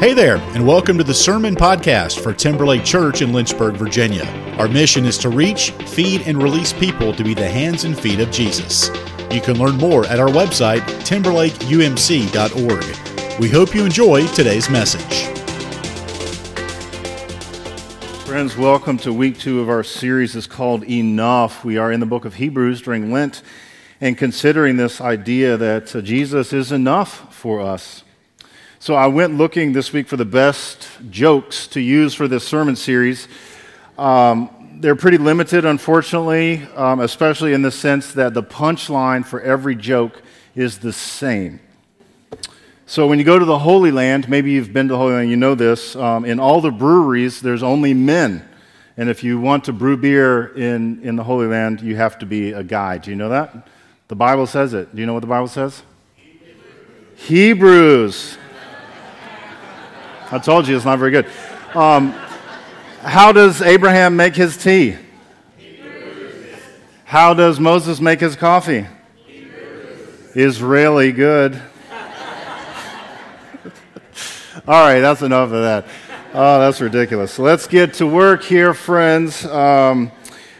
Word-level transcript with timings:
Hey 0.00 0.14
there, 0.14 0.36
and 0.54 0.64
welcome 0.64 0.96
to 0.98 1.02
the 1.02 1.12
Sermon 1.12 1.56
Podcast 1.56 2.22
for 2.22 2.32
Timberlake 2.32 2.84
Church 2.84 3.20
in 3.20 3.32
Lynchburg, 3.32 3.74
Virginia. 3.74 4.22
Our 4.56 4.68
mission 4.68 5.04
is 5.04 5.18
to 5.18 5.28
reach, 5.28 5.72
feed, 5.72 6.20
and 6.20 6.40
release 6.40 6.72
people 6.72 7.12
to 7.12 7.24
be 7.24 7.34
the 7.34 7.48
hands 7.48 7.82
and 7.82 7.98
feet 7.98 8.20
of 8.20 8.30
Jesus. 8.30 8.90
You 9.32 9.40
can 9.40 9.58
learn 9.58 9.76
more 9.76 10.06
at 10.06 10.20
our 10.20 10.28
website, 10.28 10.82
timberlakeumc.org. 11.02 13.40
We 13.40 13.48
hope 13.48 13.74
you 13.74 13.84
enjoy 13.84 14.28
today's 14.28 14.70
message. 14.70 15.24
Friends, 18.24 18.56
welcome 18.56 18.98
to 18.98 19.12
week 19.12 19.40
two 19.40 19.60
of 19.60 19.68
our 19.68 19.82
series. 19.82 20.36
It's 20.36 20.46
called 20.46 20.84
Enough. 20.84 21.64
We 21.64 21.76
are 21.76 21.90
in 21.90 21.98
the 21.98 22.06
book 22.06 22.24
of 22.24 22.34
Hebrews 22.34 22.82
during 22.82 23.10
Lent 23.10 23.42
and 24.00 24.16
considering 24.16 24.76
this 24.76 25.00
idea 25.00 25.56
that 25.56 25.96
uh, 25.96 26.02
Jesus 26.02 26.52
is 26.52 26.70
enough 26.70 27.34
for 27.34 27.60
us. 27.60 28.04
So 28.80 28.94
I 28.94 29.08
went 29.08 29.34
looking 29.36 29.72
this 29.72 29.92
week 29.92 30.06
for 30.06 30.16
the 30.16 30.24
best 30.24 30.88
jokes 31.10 31.66
to 31.68 31.80
use 31.80 32.14
for 32.14 32.28
this 32.28 32.46
sermon 32.46 32.76
series. 32.76 33.26
Um, 33.98 34.78
they're 34.78 34.94
pretty 34.94 35.18
limited, 35.18 35.64
unfortunately, 35.64 36.62
um, 36.76 37.00
especially 37.00 37.54
in 37.54 37.62
the 37.62 37.72
sense 37.72 38.12
that 38.12 38.34
the 38.34 38.42
punchline 38.42 39.26
for 39.26 39.40
every 39.40 39.74
joke 39.74 40.22
is 40.54 40.78
the 40.78 40.92
same. 40.92 41.58
So 42.86 43.08
when 43.08 43.18
you 43.18 43.24
go 43.24 43.36
to 43.36 43.44
the 43.44 43.58
Holy 43.58 43.90
Land, 43.90 44.28
maybe 44.28 44.52
you've 44.52 44.72
been 44.72 44.86
to 44.86 44.92
the 44.92 44.98
Holy 44.98 45.14
Land, 45.14 45.28
you 45.28 45.36
know 45.36 45.56
this. 45.56 45.96
Um, 45.96 46.24
in 46.24 46.38
all 46.38 46.60
the 46.60 46.70
breweries, 46.70 47.40
there's 47.40 47.64
only 47.64 47.94
men. 47.94 48.48
And 48.96 49.08
if 49.08 49.24
you 49.24 49.40
want 49.40 49.64
to 49.64 49.72
brew 49.72 49.96
beer 49.96 50.56
in, 50.56 51.02
in 51.02 51.16
the 51.16 51.24
Holy 51.24 51.48
Land, 51.48 51.80
you 51.80 51.96
have 51.96 52.16
to 52.20 52.26
be 52.26 52.52
a 52.52 52.62
guy. 52.62 52.98
Do 52.98 53.10
you 53.10 53.16
know 53.16 53.30
that? 53.30 53.66
The 54.06 54.16
Bible 54.16 54.46
says 54.46 54.72
it. 54.72 54.94
Do 54.94 55.00
you 55.00 55.06
know 55.06 55.14
what 55.14 55.20
the 55.20 55.26
Bible 55.26 55.48
says? 55.48 55.82
Hebrews. 56.14 56.54
Hebrews. 57.16 58.38
I 60.30 60.38
told 60.38 60.68
you 60.68 60.76
it's 60.76 60.84
not 60.84 60.98
very 60.98 61.10
good. 61.10 61.26
Um, 61.74 62.10
how 63.00 63.32
does 63.32 63.62
Abraham 63.62 64.14
make 64.14 64.36
his 64.36 64.58
tea? 64.58 64.96
How 67.04 67.32
does 67.32 67.58
Moses 67.58 67.98
make 67.98 68.20
his 68.20 68.36
coffee? 68.36 68.86
Is 70.34 70.60
really 70.60 71.12
good. 71.12 71.54
All 74.68 74.82
right, 74.82 75.00
that's 75.00 75.22
enough 75.22 75.50
of 75.50 75.62
that. 75.62 75.86
Oh, 76.34 76.58
that's 76.60 76.82
ridiculous. 76.82 77.38
let's 77.38 77.66
get 77.66 77.94
to 77.94 78.06
work 78.06 78.44
here, 78.44 78.74
friends. 78.74 79.46
Um, 79.46 80.12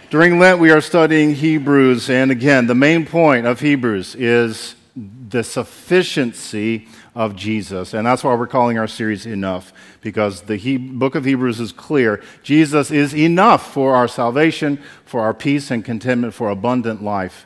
during 0.09 0.39
Lent, 0.39 0.61
we 0.61 0.71
are 0.71 0.81
studying 0.81 1.35
Hebrews, 1.35 2.09
and 2.09 2.31
again, 2.31 2.67
the 2.67 2.75
main 2.75 3.05
point 3.05 3.47
of 3.47 3.61
Hebrews 3.61 4.15
is 4.15 4.75
the 4.97 5.45
sufficiency 5.45 6.89
of 7.19 7.35
Jesus. 7.35 7.95
And 7.95 8.07
that's 8.07 8.23
why 8.23 8.33
we're 8.37 8.47
calling 8.47 8.79
our 8.79 8.87
series 8.87 9.27
Enough, 9.27 9.73
because 10.01 10.43
the 10.43 10.55
he- 10.55 10.77
book 10.79 11.17
of 11.17 11.25
Hebrews 11.25 11.59
is 11.59 11.73
clear. 11.73 12.23
Jesus 12.45 12.93
is 12.93 13.13
enough 13.13 13.75
for 13.75 13.97
our 13.97 14.07
salvation, 14.07 14.81
for 15.05 15.23
our 15.23 15.35
peace 15.35 15.73
and 15.73 15.85
contentment, 15.85 16.33
for 16.33 16.49
abundant 16.49 17.03
life. 17.03 17.45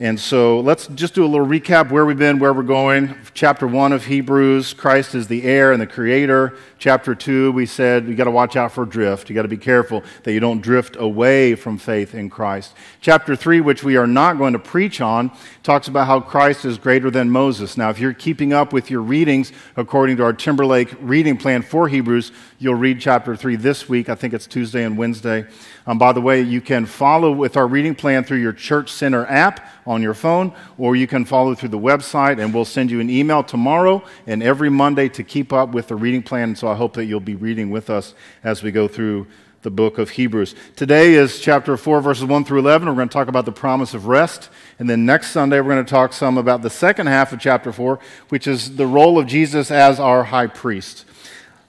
And 0.00 0.20
so 0.20 0.60
let's 0.60 0.86
just 0.86 1.14
do 1.14 1.24
a 1.24 1.26
little 1.26 1.44
recap 1.44 1.90
where 1.90 2.06
we've 2.06 2.16
been, 2.16 2.38
where 2.38 2.52
we're 2.52 2.62
going. 2.62 3.16
Chapter 3.34 3.66
1 3.66 3.92
of 3.92 4.04
Hebrews, 4.04 4.72
Christ 4.72 5.16
is 5.16 5.26
the 5.26 5.42
heir 5.42 5.72
and 5.72 5.82
the 5.82 5.88
creator. 5.88 6.56
Chapter 6.78 7.16
2, 7.16 7.50
we 7.50 7.66
said 7.66 8.06
you 8.06 8.14
got 8.14 8.24
to 8.24 8.30
watch 8.30 8.54
out 8.54 8.70
for 8.70 8.84
drift. 8.84 9.28
You 9.28 9.34
got 9.34 9.42
to 9.42 9.48
be 9.48 9.56
careful 9.56 10.04
that 10.22 10.32
you 10.32 10.38
don't 10.38 10.60
drift 10.60 10.94
away 11.00 11.56
from 11.56 11.78
faith 11.78 12.14
in 12.14 12.30
Christ. 12.30 12.74
Chapter 13.00 13.34
3, 13.34 13.60
which 13.60 13.82
we 13.82 13.96
are 13.96 14.06
not 14.06 14.38
going 14.38 14.52
to 14.52 14.60
preach 14.60 15.00
on, 15.00 15.32
talks 15.64 15.88
about 15.88 16.06
how 16.06 16.20
Christ 16.20 16.64
is 16.64 16.78
greater 16.78 17.10
than 17.10 17.28
Moses. 17.28 17.76
Now, 17.76 17.90
if 17.90 17.98
you're 17.98 18.12
keeping 18.12 18.52
up 18.52 18.72
with 18.72 18.92
your 18.92 19.02
readings 19.02 19.50
according 19.76 20.18
to 20.18 20.22
our 20.22 20.32
Timberlake 20.32 20.94
reading 21.00 21.36
plan 21.36 21.62
for 21.62 21.88
Hebrews, 21.88 22.30
you'll 22.60 22.76
read 22.76 23.00
chapter 23.00 23.34
3 23.34 23.56
this 23.56 23.88
week. 23.88 24.08
I 24.08 24.14
think 24.14 24.32
it's 24.32 24.46
Tuesday 24.46 24.84
and 24.84 24.96
Wednesday. 24.96 25.44
Um, 25.88 25.98
by 25.98 26.12
the 26.12 26.20
way, 26.20 26.42
you 26.42 26.60
can 26.60 26.86
follow 26.86 27.32
with 27.32 27.56
our 27.56 27.66
reading 27.66 27.96
plan 27.96 28.22
through 28.22 28.38
your 28.38 28.52
Church 28.52 28.92
Center 28.92 29.26
app 29.26 29.66
on 29.88 30.02
your 30.02 30.14
phone, 30.14 30.52
or 30.76 30.94
you 30.94 31.06
can 31.06 31.24
follow 31.24 31.54
through 31.54 31.70
the 31.70 31.78
website, 31.78 32.38
and 32.38 32.52
we'll 32.52 32.66
send 32.66 32.90
you 32.90 33.00
an 33.00 33.08
email 33.08 33.42
tomorrow 33.42 34.04
and 34.26 34.42
every 34.42 34.68
Monday 34.68 35.08
to 35.08 35.24
keep 35.24 35.52
up 35.52 35.70
with 35.70 35.88
the 35.88 35.96
reading 35.96 36.22
plan. 36.22 36.54
So 36.54 36.68
I 36.68 36.74
hope 36.74 36.92
that 36.94 37.06
you'll 37.06 37.20
be 37.20 37.34
reading 37.34 37.70
with 37.70 37.88
us 37.88 38.14
as 38.44 38.62
we 38.62 38.70
go 38.70 38.86
through 38.86 39.26
the 39.62 39.70
book 39.70 39.98
of 39.98 40.10
Hebrews. 40.10 40.54
Today 40.76 41.14
is 41.14 41.40
chapter 41.40 41.76
4, 41.76 42.00
verses 42.02 42.26
1 42.26 42.44
through 42.44 42.60
11. 42.60 42.86
We're 42.86 42.94
going 42.94 43.08
to 43.08 43.12
talk 43.12 43.28
about 43.28 43.46
the 43.46 43.52
promise 43.52 43.94
of 43.94 44.06
rest. 44.06 44.50
And 44.78 44.88
then 44.88 45.04
next 45.06 45.30
Sunday, 45.30 45.60
we're 45.60 45.72
going 45.72 45.84
to 45.84 45.90
talk 45.90 46.12
some 46.12 46.38
about 46.38 46.62
the 46.62 46.70
second 46.70 47.06
half 47.06 47.32
of 47.32 47.40
chapter 47.40 47.72
4, 47.72 47.98
which 48.28 48.46
is 48.46 48.76
the 48.76 48.86
role 48.86 49.18
of 49.18 49.26
Jesus 49.26 49.70
as 49.70 49.98
our 49.98 50.24
high 50.24 50.46
priest. 50.46 51.06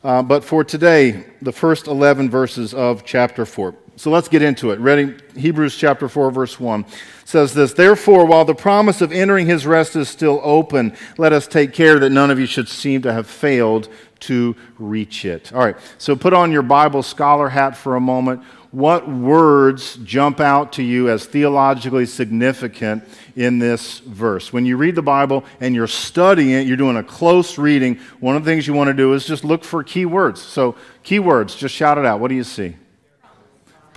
Uh, 0.04 0.22
but 0.22 0.44
for 0.44 0.64
today, 0.64 1.26
the 1.42 1.52
first 1.52 1.88
11 1.88 2.30
verses 2.30 2.74
of 2.74 3.06
chapter 3.06 3.46
4. 3.46 3.74
So 4.00 4.12
let's 4.12 4.30
get 4.30 4.42
into 4.42 4.72
it. 4.72 4.80
Ready? 4.80 5.14
Hebrews 5.36 5.76
chapter 5.76 6.08
4, 6.08 6.32
verse 6.32 6.58
1 6.58 6.86
says 7.26 7.54
this 7.54 7.74
Therefore, 7.74 8.26
while 8.26 8.46
the 8.46 8.56
promise 8.56 9.02
of 9.02 9.12
entering 9.12 9.46
his 9.46 9.68
rest 9.68 9.98
is 9.98 10.08
still 10.08 10.40
open, 10.42 10.96
let 11.18 11.34
us 11.34 11.48
take 11.48 11.74
care 11.74 12.00
that 12.00 12.10
none 12.10 12.32
of 12.32 12.40
you 12.40 12.46
should 12.46 12.70
seem 12.70 13.02
to 13.02 13.12
have 13.12 13.28
failed 13.28 13.90
to 14.22 14.56
reach 14.78 15.26
it. 15.26 15.52
All 15.52 15.60
right, 15.60 15.76
so 15.98 16.16
put 16.16 16.32
on 16.32 16.50
your 16.50 16.62
Bible 16.62 17.04
scholar 17.04 17.50
hat 17.50 17.76
for 17.76 17.98
a 17.98 18.00
moment. 18.00 18.42
What 18.72 19.10
words 19.10 19.98
jump 20.06 20.40
out 20.40 20.72
to 20.74 20.82
you 20.82 21.10
as 21.10 21.26
theologically 21.26 22.06
significant 22.06 23.04
in 23.36 23.60
this 23.60 24.00
verse? 24.00 24.54
When 24.54 24.66
you 24.66 24.78
read 24.78 24.96
the 24.96 25.02
Bible 25.02 25.44
and 25.60 25.76
you're 25.76 25.88
studying 25.88 26.52
it, 26.52 26.66
you're 26.68 26.78
doing 26.78 26.96
a 26.96 27.04
close 27.04 27.58
reading, 27.58 28.00
one 28.22 28.38
of 28.38 28.46
the 28.46 28.50
things 28.50 28.66
you 28.66 28.74
want 28.74 28.88
to 28.88 28.94
do 28.94 29.12
is 29.12 29.26
just 29.26 29.44
look 29.44 29.66
for 29.66 29.84
key 29.84 30.06
words. 30.06 30.42
So, 30.42 30.78
key 31.04 31.20
words, 31.20 31.54
just 31.54 31.76
shout 31.76 31.98
it 31.98 32.06
out. 32.06 32.22
What 32.22 32.30
do 32.30 32.36
you 32.36 32.46
see? 32.46 32.76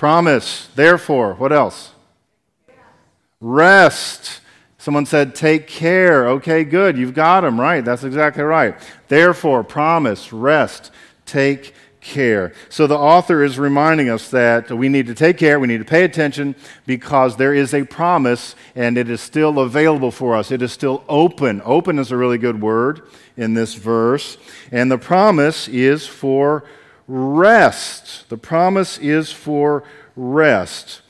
Promise. 0.03 0.67
Therefore, 0.75 1.35
what 1.35 1.53
else? 1.53 1.93
Rest. 3.41 4.41
Someone 4.77 5.07
said, 5.07 5.33
take 5.37 5.69
care. 5.69 6.27
Okay, 6.27 6.65
good. 6.65 6.99
You've 6.99 7.15
got 7.15 7.43
them, 7.43 7.61
right? 7.61 7.85
That's 7.85 8.03
exactly 8.03 8.43
right. 8.43 8.75
Therefore, 9.07 9.63
promise, 9.63 10.33
rest, 10.33 10.91
take 11.25 11.73
care. 12.01 12.53
So 12.69 12.89
the 12.89 12.99
author 12.99 13.45
is 13.45 13.61
reminding 13.61 14.09
us 14.09 14.29
that 14.31 14.73
we 14.73 14.89
need 14.89 15.07
to 15.07 15.15
take 15.15 15.39
care, 15.39 15.61
we 15.61 15.69
need 15.69 15.79
to 15.79 15.85
pay 15.85 16.03
attention 16.03 16.57
because 16.85 17.37
there 17.37 17.55
is 17.55 17.73
a 17.73 17.85
promise 17.85 18.57
and 18.75 18.99
it 18.99 19.09
is 19.09 19.21
still 19.21 19.61
available 19.61 20.11
for 20.11 20.35
us. 20.35 20.51
It 20.51 20.63
is 20.63 20.73
still 20.73 21.05
open. 21.09 21.63
Open 21.65 22.01
is 22.01 22.11
a 22.11 22.17
really 22.17 22.39
good 22.39 22.61
word 22.61 23.03
in 23.37 23.55
this 23.55 23.75
verse. 23.75 24.37
And 24.73 24.91
the 24.91 24.99
promise 24.99 25.69
is 25.69 26.09
for 26.09 26.65
rest. 27.13 28.29
The 28.31 28.39
promise 28.39 28.97
is 28.97 29.31
for 29.31 29.85
rest. 30.17 31.03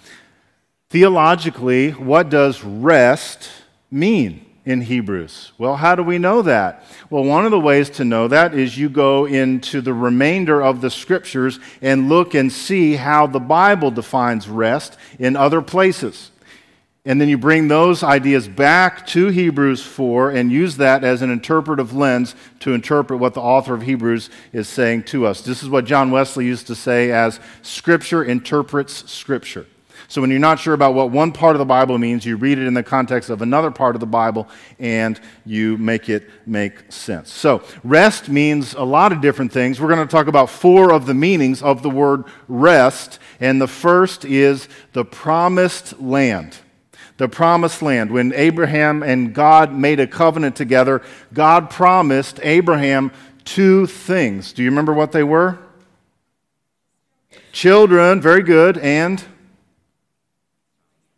Theologically, 0.91 1.93
what 1.93 2.29
does 2.29 2.65
rest 2.65 3.49
mean 3.91 4.45
in 4.65 4.83
Hebrews? 4.83 5.53
Well, 5.59 5.77
how 5.77 5.95
do 5.95 6.03
we 6.03 6.19
know 6.19 6.43
that? 6.43 6.85
Well, 7.09 7.25
one 7.25 7.45
of 7.45 7.53
the 7.53 7.61
ways 7.61 7.89
to 7.91 8.05
know 8.05 8.27
that 8.29 8.53
is 8.53 8.77
you 8.77 8.89
go 8.89 9.27
into 9.27 9.81
the 9.81 9.95
remainder 9.95 10.61
of 10.61 10.81
the 10.81 10.91
scriptures 10.91 11.61
and 11.81 12.09
look 12.09 12.35
and 12.35 12.53
see 12.53 12.97
how 12.97 13.29
the 13.29 13.41
Bible 13.41 13.93
defines 13.93 14.49
rest 14.49 14.99
in 15.21 15.37
other 15.37 15.63
places. 15.63 16.32
And 17.05 17.21
then 17.21 17.29
you 17.29 17.37
bring 17.37 17.67
those 17.67 18.05
ideas 18.05 18.47
back 18.47 19.05
to 19.09 19.27
Hebrews 19.27 19.83
4 19.83 20.31
and 20.31 20.53
use 20.53 20.77
that 20.77 21.03
as 21.03 21.21
an 21.21 21.31
interpretive 21.31 21.93
lens 21.93 22.37
to 22.61 22.75
interpret 22.75 23.19
what 23.19 23.35
the 23.35 23.41
author 23.41 23.75
of 23.75 23.83
Hebrews 23.83 24.31
is 24.53 24.69
saying 24.69 25.05
to 25.05 25.27
us. 25.27 25.41
This 25.41 25.65
is 25.65 25.69
what 25.69 25.85
John 25.85 26.13
Wesley 26.13 26.47
used 26.47 26.69
to 26.69 26.77
say 26.77 27.11
as 27.11 27.41
Scripture 27.63 28.23
interprets 28.23 29.11
Scripture. 29.11 29.67
So 30.07 30.21
when 30.21 30.31
you're 30.31 30.39
not 30.39 30.61
sure 30.61 30.75
about 30.75 30.95
what 30.95 31.11
one 31.11 31.33
part 31.33 31.57
of 31.57 31.59
the 31.59 31.65
Bible 31.65 31.99
means, 31.99 32.25
you 32.25 32.37
read 32.37 32.59
it 32.59 32.69
in 32.69 32.75
the 32.75 32.83
context 32.85 33.31
of 33.31 33.43
another 33.43 33.73
part 33.73 33.97
of 33.97 34.01
the 34.01 34.07
Bible 34.07 34.47
and 34.79 35.21
you 35.45 35.77
make 35.79 36.09
it 36.09 36.31
make 36.47 36.93
sense. 36.93 37.33
So 37.33 37.63
rest 37.83 38.29
means 38.29 38.75
a 38.75 38.85
lot 38.85 39.11
of 39.11 39.21
different 39.21 39.51
things. 39.51 39.81
We're 39.81 39.93
going 39.93 40.07
to 40.07 40.11
talk 40.11 40.29
about 40.29 40.51
four 40.51 40.93
of 40.93 41.07
the 41.07 41.15
meanings 41.15 41.63
of 41.63 41.83
the 41.83 41.91
word 41.91 42.25
rest. 42.47 43.19
And 43.41 43.61
the 43.61 43.67
first 43.67 44.25
is 44.25 44.69
the 44.93 45.05
promised 45.05 46.01
land 46.01 46.59
the 47.23 47.29
promised 47.29 47.83
land. 47.83 48.11
When 48.11 48.33
Abraham 48.35 49.05
and 49.05 49.33
God 49.33 49.73
made 49.73 50.01
a 50.01 50.09
covenant 50.09 50.57
together, 50.57 51.03
God 51.33 51.71
promised 51.71 52.41
Abraham 52.43 53.13
two 53.45 53.87
things. 53.87 54.53
Do 54.53 54.65
you 54.65 54.71
remember 54.71 54.93
what 54.93 55.13
they 55.13 55.23
were? 55.23 55.57
Children, 57.53 58.21
very 58.21 58.43
good, 58.43 58.77
and 58.77 59.23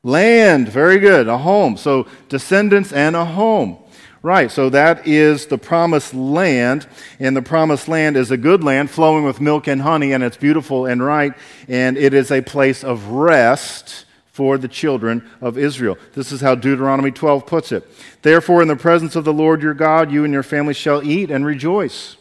land, 0.02 0.68
very 0.68 0.98
good, 0.98 1.26
a 1.26 1.38
home. 1.38 1.78
So 1.78 2.06
descendants 2.28 2.92
and 2.92 3.16
a 3.16 3.24
home. 3.24 3.78
Right, 4.20 4.50
so 4.50 4.68
that 4.70 5.06
is 5.06 5.46
the 5.46 5.58
promised 5.58 6.12
land, 6.12 6.86
and 7.18 7.34
the 7.34 7.42
promised 7.42 7.88
land 7.88 8.18
is 8.18 8.30
a 8.30 8.36
good 8.36 8.62
land 8.62 8.90
flowing 8.90 9.24
with 9.24 9.40
milk 9.40 9.68
and 9.68 9.80
honey, 9.80 10.12
and 10.12 10.22
it's 10.22 10.36
beautiful 10.36 10.84
and 10.84 11.02
right, 11.02 11.32
and 11.66 11.96
it 11.96 12.12
is 12.12 12.30
a 12.30 12.42
place 12.42 12.84
of 12.84 13.08
rest 13.08 14.04
for 14.34 14.58
the 14.58 14.66
children 14.66 15.30
of 15.40 15.56
Israel. 15.56 15.96
This 16.14 16.32
is 16.32 16.40
how 16.40 16.56
Deuteronomy 16.56 17.12
12 17.12 17.46
puts 17.46 17.70
it. 17.70 17.88
Therefore, 18.22 18.62
in 18.62 18.68
the 18.68 18.74
presence 18.74 19.14
of 19.14 19.24
the 19.24 19.32
Lord 19.32 19.62
your 19.62 19.74
God, 19.74 20.10
you 20.10 20.24
and 20.24 20.32
your 20.32 20.42
family 20.42 20.74
shall 20.74 21.04
eat 21.04 21.30
and 21.30 21.46
rejoice. 21.46 22.16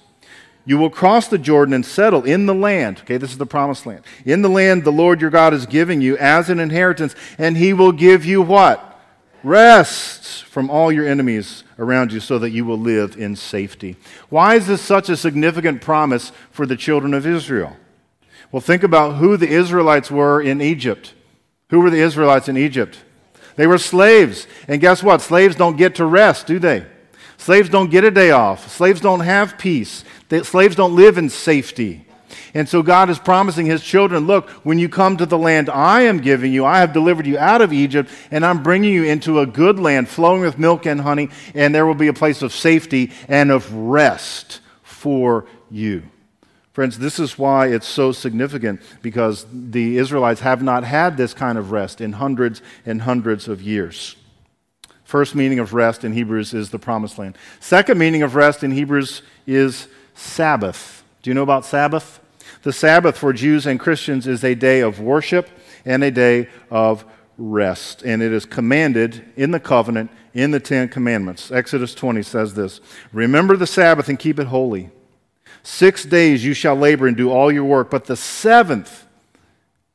You 0.63 0.77
will 0.77 0.91
cross 0.91 1.27
the 1.27 1.39
Jordan 1.39 1.73
and 1.73 1.83
settle 1.83 2.23
in 2.23 2.45
the 2.45 2.53
land. 2.53 2.99
Okay, 2.99 3.17
this 3.17 3.31
is 3.31 3.39
the 3.39 3.47
promised 3.47 3.87
land. 3.87 4.03
In 4.25 4.43
the 4.43 4.49
land 4.49 4.83
the 4.83 4.91
Lord 4.91 5.21
your 5.21 5.31
God 5.31 5.55
is 5.55 5.65
giving 5.65 6.01
you 6.01 6.15
as 6.19 6.51
an 6.51 6.59
inheritance, 6.59 7.15
and 7.39 7.57
he 7.57 7.73
will 7.73 7.91
give 7.91 8.23
you 8.23 8.43
what? 8.43 9.01
Rest 9.43 10.43
from 10.43 10.69
all 10.69 10.91
your 10.91 11.07
enemies 11.07 11.63
around 11.79 12.13
you 12.13 12.19
so 12.19 12.37
that 12.37 12.51
you 12.51 12.63
will 12.63 12.77
live 12.77 13.17
in 13.17 13.35
safety. 13.35 13.95
Why 14.29 14.53
is 14.53 14.67
this 14.67 14.83
such 14.83 15.09
a 15.09 15.17
significant 15.17 15.81
promise 15.81 16.31
for 16.51 16.67
the 16.67 16.77
children 16.77 17.15
of 17.15 17.25
Israel? 17.25 17.75
Well, 18.51 18.61
think 18.61 18.83
about 18.83 19.15
who 19.15 19.35
the 19.35 19.49
Israelites 19.49 20.11
were 20.11 20.39
in 20.39 20.61
Egypt. 20.61 21.15
Who 21.69 21.79
were 21.79 21.89
the 21.89 22.01
Israelites 22.01 22.49
in 22.49 22.57
Egypt? 22.57 22.97
They 23.55 23.67
were 23.67 23.77
slaves. 23.77 24.47
And 24.67 24.81
guess 24.81 25.03
what? 25.03 25.21
Slaves 25.21 25.55
don't 25.55 25.77
get 25.77 25.95
to 25.95 26.05
rest, 26.05 26.47
do 26.47 26.59
they? 26.59 26.85
Slaves 27.37 27.69
don't 27.69 27.91
get 27.91 28.03
a 28.03 28.11
day 28.11 28.31
off. 28.31 28.71
Slaves 28.71 29.01
don't 29.01 29.21
have 29.21 29.57
peace. 29.57 30.03
They, 30.29 30.43
slaves 30.43 30.75
don't 30.75 30.95
live 30.95 31.17
in 31.17 31.29
safety. 31.29 32.05
And 32.53 32.69
so 32.69 32.83
God 32.83 33.09
is 33.09 33.19
promising 33.19 33.65
his 33.65 33.83
children 33.83 34.27
look, 34.27 34.49
when 34.63 34.77
you 34.77 34.87
come 34.87 35.17
to 35.17 35.25
the 35.25 35.37
land 35.37 35.69
I 35.69 36.01
am 36.01 36.19
giving 36.19 36.53
you, 36.53 36.65
I 36.65 36.79
have 36.79 36.93
delivered 36.93 37.25
you 37.25 37.37
out 37.37 37.61
of 37.61 37.73
Egypt, 37.73 38.11
and 38.29 38.45
I'm 38.45 38.61
bringing 38.61 38.93
you 38.93 39.03
into 39.03 39.39
a 39.39 39.45
good 39.45 39.79
land 39.79 40.07
flowing 40.07 40.41
with 40.41 40.59
milk 40.59 40.85
and 40.85 41.01
honey, 41.01 41.29
and 41.55 41.73
there 41.73 41.85
will 41.85 41.95
be 41.95 42.07
a 42.07 42.13
place 42.13 42.41
of 42.41 42.53
safety 42.53 43.11
and 43.27 43.51
of 43.51 43.73
rest 43.73 44.61
for 44.83 45.47
you. 45.69 46.03
Friends, 46.73 46.97
this 46.97 47.19
is 47.19 47.37
why 47.37 47.67
it's 47.67 47.87
so 47.87 48.11
significant 48.11 48.81
because 49.03 49.45
the 49.53 49.97
Israelites 49.97 50.41
have 50.41 50.63
not 50.63 50.83
had 50.83 51.17
this 51.17 51.33
kind 51.33 51.59
of 51.59 51.71
rest 51.71 52.01
in 52.01 52.13
hundreds 52.13 52.63
and 52.83 53.03
hundreds 53.03 53.47
of 53.47 53.61
years. 53.61 54.15
First 55.03 55.35
meaning 55.35 55.59
of 55.59 55.75
rest 55.75 56.03
in 56.03 56.13
Hebrews 56.13 56.55
is 56.55 56.71
the 56.71 56.79
promised 56.79 57.19
land. 57.19 57.37
Second 57.59 57.99
meaning 57.99 58.23
of 58.23 58.33
rest 58.33 58.63
in 58.63 58.71
Hebrews 58.71 59.21
is 59.45 59.87
Sabbath. 60.15 61.03
Do 61.21 61.29
you 61.29 61.35
know 61.35 61.43
about 61.43 61.63
Sabbath? 61.63 62.19
The 62.63 62.73
Sabbath 62.73 63.19
for 63.19 63.33
Jews 63.33 63.67
and 63.67 63.79
Christians 63.79 64.25
is 64.25 64.43
a 64.43 64.55
day 64.55 64.79
of 64.79 64.99
worship 64.99 65.49
and 65.85 66.03
a 66.03 66.09
day 66.09 66.49
of 66.71 67.05
rest. 67.37 68.01
And 68.01 68.23
it 68.23 68.33
is 68.33 68.45
commanded 68.45 69.23
in 69.35 69.51
the 69.51 69.59
covenant 69.59 70.09
in 70.33 70.49
the 70.49 70.59
Ten 70.59 70.89
Commandments. 70.89 71.51
Exodus 71.51 71.93
20 71.93 72.23
says 72.23 72.55
this 72.55 72.81
Remember 73.11 73.55
the 73.55 73.67
Sabbath 73.67 74.09
and 74.09 74.17
keep 74.17 74.39
it 74.39 74.47
holy. 74.47 74.89
Six 75.63 76.03
days 76.03 76.43
you 76.43 76.53
shall 76.53 76.75
labor 76.75 77.07
and 77.07 77.15
do 77.15 77.31
all 77.31 77.51
your 77.51 77.63
work, 77.63 77.89
but 77.89 78.05
the 78.05 78.17
seventh 78.17 79.07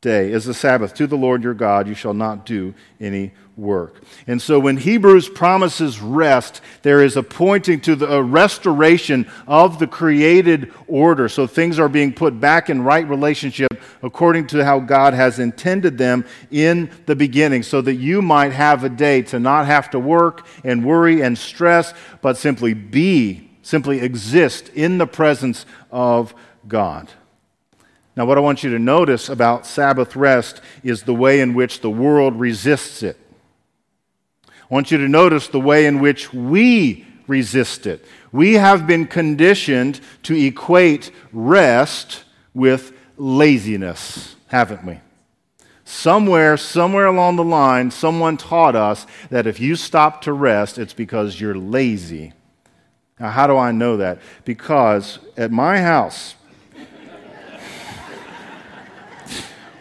day 0.00 0.32
is 0.32 0.44
the 0.44 0.54
Sabbath 0.54 0.94
to 0.94 1.06
the 1.06 1.16
Lord 1.16 1.42
your 1.42 1.54
God. 1.54 1.88
You 1.88 1.94
shall 1.94 2.14
not 2.14 2.46
do 2.46 2.72
any 3.00 3.32
work. 3.56 4.00
And 4.28 4.40
so 4.40 4.60
when 4.60 4.76
Hebrews 4.76 5.28
promises 5.28 6.00
rest, 6.00 6.60
there 6.82 7.02
is 7.02 7.16
a 7.16 7.22
pointing 7.24 7.80
to 7.80 7.96
the 7.96 8.22
restoration 8.22 9.28
of 9.48 9.80
the 9.80 9.88
created 9.88 10.72
order. 10.86 11.28
So 11.28 11.48
things 11.48 11.80
are 11.80 11.88
being 11.88 12.12
put 12.12 12.38
back 12.38 12.70
in 12.70 12.82
right 12.82 13.06
relationship 13.08 13.68
according 14.00 14.46
to 14.46 14.64
how 14.64 14.78
God 14.78 15.12
has 15.12 15.40
intended 15.40 15.98
them 15.98 16.24
in 16.52 16.88
the 17.06 17.16
beginning, 17.16 17.64
so 17.64 17.80
that 17.80 17.96
you 17.96 18.22
might 18.22 18.52
have 18.52 18.84
a 18.84 18.88
day 18.88 19.22
to 19.22 19.40
not 19.40 19.66
have 19.66 19.90
to 19.90 19.98
work 19.98 20.46
and 20.62 20.84
worry 20.84 21.20
and 21.20 21.36
stress, 21.36 21.92
but 22.22 22.36
simply 22.36 22.72
be 22.74 23.47
simply 23.68 24.00
exist 24.00 24.70
in 24.70 24.96
the 24.96 25.06
presence 25.06 25.66
of 25.90 26.32
God. 26.66 27.10
Now, 28.16 28.24
what 28.24 28.38
I 28.38 28.40
want 28.40 28.64
you 28.64 28.70
to 28.70 28.78
notice 28.78 29.28
about 29.28 29.66
Sabbath 29.66 30.16
rest 30.16 30.62
is 30.82 31.02
the 31.02 31.12
way 31.12 31.40
in 31.40 31.52
which 31.52 31.82
the 31.82 31.90
world 31.90 32.40
resists 32.40 33.02
it. 33.02 33.18
I 34.48 34.74
want 34.74 34.90
you 34.90 34.96
to 34.96 35.06
notice 35.06 35.48
the 35.48 35.60
way 35.60 35.84
in 35.84 36.00
which 36.00 36.32
we 36.32 37.06
resist 37.26 37.86
it. 37.86 38.06
We 38.32 38.54
have 38.54 38.86
been 38.86 39.06
conditioned 39.06 40.00
to 40.22 40.34
equate 40.34 41.10
rest 41.30 42.24
with 42.54 42.94
laziness, 43.18 44.34
haven't 44.46 44.82
we? 44.86 44.98
Somewhere, 45.84 46.56
somewhere 46.56 47.06
along 47.06 47.36
the 47.36 47.44
line, 47.44 47.90
someone 47.90 48.38
taught 48.38 48.74
us 48.74 49.06
that 49.28 49.46
if 49.46 49.60
you 49.60 49.76
stop 49.76 50.22
to 50.22 50.32
rest, 50.32 50.78
it's 50.78 50.94
because 50.94 51.38
you're 51.38 51.54
lazy. 51.54 52.32
Now, 53.20 53.30
how 53.30 53.46
do 53.46 53.56
I 53.56 53.72
know 53.72 53.96
that? 53.96 54.18
Because 54.44 55.18
at 55.36 55.50
my 55.50 55.80
house, 55.80 56.34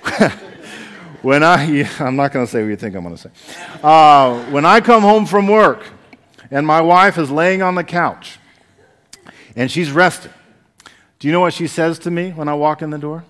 when 1.22 1.44
I, 1.44 1.88
I'm 2.00 2.16
not 2.16 2.31
going 2.31 2.45
to 2.45 2.51
say 2.51 2.62
what 2.62 2.69
you 2.69 2.75
think 2.75 2.95
I'm 2.95 3.04
going 3.04 3.16
to 3.16 3.22
say. 3.22 3.30
Uh, 3.84 4.44
when 4.45 4.66
I 4.66 4.81
come 4.81 5.04
home 5.04 5.25
from 5.25 5.48
work 5.48 5.84
and 6.50 6.66
my 6.66 6.81
wife 6.81 7.18
is 7.18 7.30
laying 7.30 7.62
on 7.62 7.75
the 7.75 7.84
couch 7.84 8.39
and 9.56 9.69
she's 9.69 9.92
resting, 9.92 10.33
do 11.19 11.28
you 11.28 11.31
know 11.31 11.42
what 11.42 11.54
she 11.54 11.68
says 11.68 12.00
to 12.00 12.12
me 12.12 12.31
when 12.31 12.48
I 12.48 12.54
walk 12.54 12.81
in 12.81 12.90
the 12.90 12.98
door? 12.98 13.24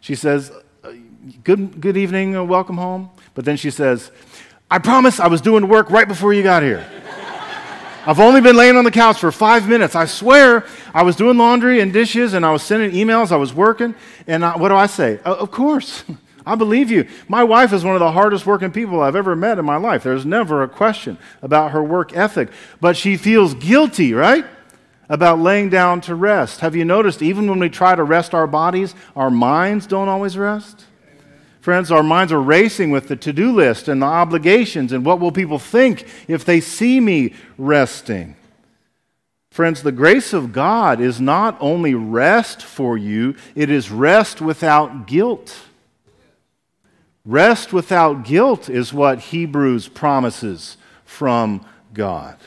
She 0.00 0.14
says, 0.14 0.52
Good, 1.44 1.80
good 1.80 1.96
evening, 1.96 2.48
welcome 2.48 2.78
home. 2.78 3.10
But 3.34 3.44
then 3.44 3.58
she 3.58 3.70
says, 3.70 4.10
I 4.70 4.78
promise 4.78 5.20
I 5.20 5.26
was 5.28 5.40
doing 5.40 5.68
work 5.68 5.90
right 5.90 6.08
before 6.08 6.32
you 6.32 6.42
got 6.42 6.62
here. 6.62 6.86
I've 8.06 8.20
only 8.20 8.40
been 8.40 8.56
laying 8.56 8.76
on 8.76 8.84
the 8.84 8.90
couch 8.90 9.18
for 9.18 9.30
five 9.32 9.68
minutes. 9.68 9.94
I 9.94 10.06
swear 10.06 10.64
I 10.94 11.02
was 11.02 11.16
doing 11.16 11.36
laundry 11.36 11.80
and 11.80 11.92
dishes 11.92 12.32
and 12.32 12.44
I 12.46 12.52
was 12.52 12.62
sending 12.62 12.92
emails. 12.92 13.32
I 13.32 13.36
was 13.36 13.52
working. 13.52 13.94
And 14.26 14.44
I, 14.44 14.56
what 14.56 14.68
do 14.68 14.76
I 14.76 14.86
say? 14.86 15.18
of 15.24 15.50
course. 15.50 16.04
I 16.46 16.54
believe 16.54 16.90
you. 16.90 17.06
My 17.28 17.44
wife 17.44 17.74
is 17.74 17.84
one 17.84 17.94
of 17.94 18.00
the 18.00 18.10
hardest 18.10 18.46
working 18.46 18.72
people 18.72 19.02
I've 19.02 19.16
ever 19.16 19.36
met 19.36 19.58
in 19.58 19.66
my 19.66 19.76
life. 19.76 20.02
There's 20.02 20.24
never 20.24 20.62
a 20.62 20.68
question 20.68 21.18
about 21.42 21.72
her 21.72 21.82
work 21.82 22.16
ethic. 22.16 22.48
But 22.80 22.96
she 22.96 23.18
feels 23.18 23.52
guilty, 23.52 24.14
right? 24.14 24.46
About 25.10 25.40
laying 25.40 25.68
down 25.68 26.00
to 26.02 26.14
rest. 26.14 26.60
Have 26.60 26.74
you 26.74 26.86
noticed, 26.86 27.20
even 27.20 27.50
when 27.50 27.58
we 27.58 27.68
try 27.68 27.94
to 27.94 28.02
rest 28.02 28.32
our 28.32 28.46
bodies, 28.46 28.94
our 29.14 29.30
minds 29.30 29.86
don't 29.86 30.08
always 30.08 30.38
rest? 30.38 30.86
Friends, 31.68 31.90
our 31.90 32.02
minds 32.02 32.32
are 32.32 32.40
racing 32.40 32.90
with 32.90 33.08
the 33.08 33.16
to 33.16 33.30
do 33.30 33.52
list 33.52 33.88
and 33.88 34.00
the 34.00 34.06
obligations 34.06 34.90
and 34.90 35.04
what 35.04 35.20
will 35.20 35.30
people 35.30 35.58
think 35.58 36.06
if 36.26 36.42
they 36.42 36.62
see 36.62 36.98
me 36.98 37.34
resting. 37.58 38.36
Friends, 39.50 39.82
the 39.82 39.92
grace 39.92 40.32
of 40.32 40.54
God 40.54 40.98
is 40.98 41.20
not 41.20 41.58
only 41.60 41.92
rest 41.92 42.62
for 42.62 42.96
you, 42.96 43.36
it 43.54 43.68
is 43.68 43.90
rest 43.90 44.40
without 44.40 45.06
guilt. 45.06 45.58
Rest 47.26 47.70
without 47.70 48.24
guilt 48.24 48.70
is 48.70 48.94
what 48.94 49.18
Hebrews 49.18 49.88
promises 49.88 50.78
from 51.04 51.66
God. 51.92 52.38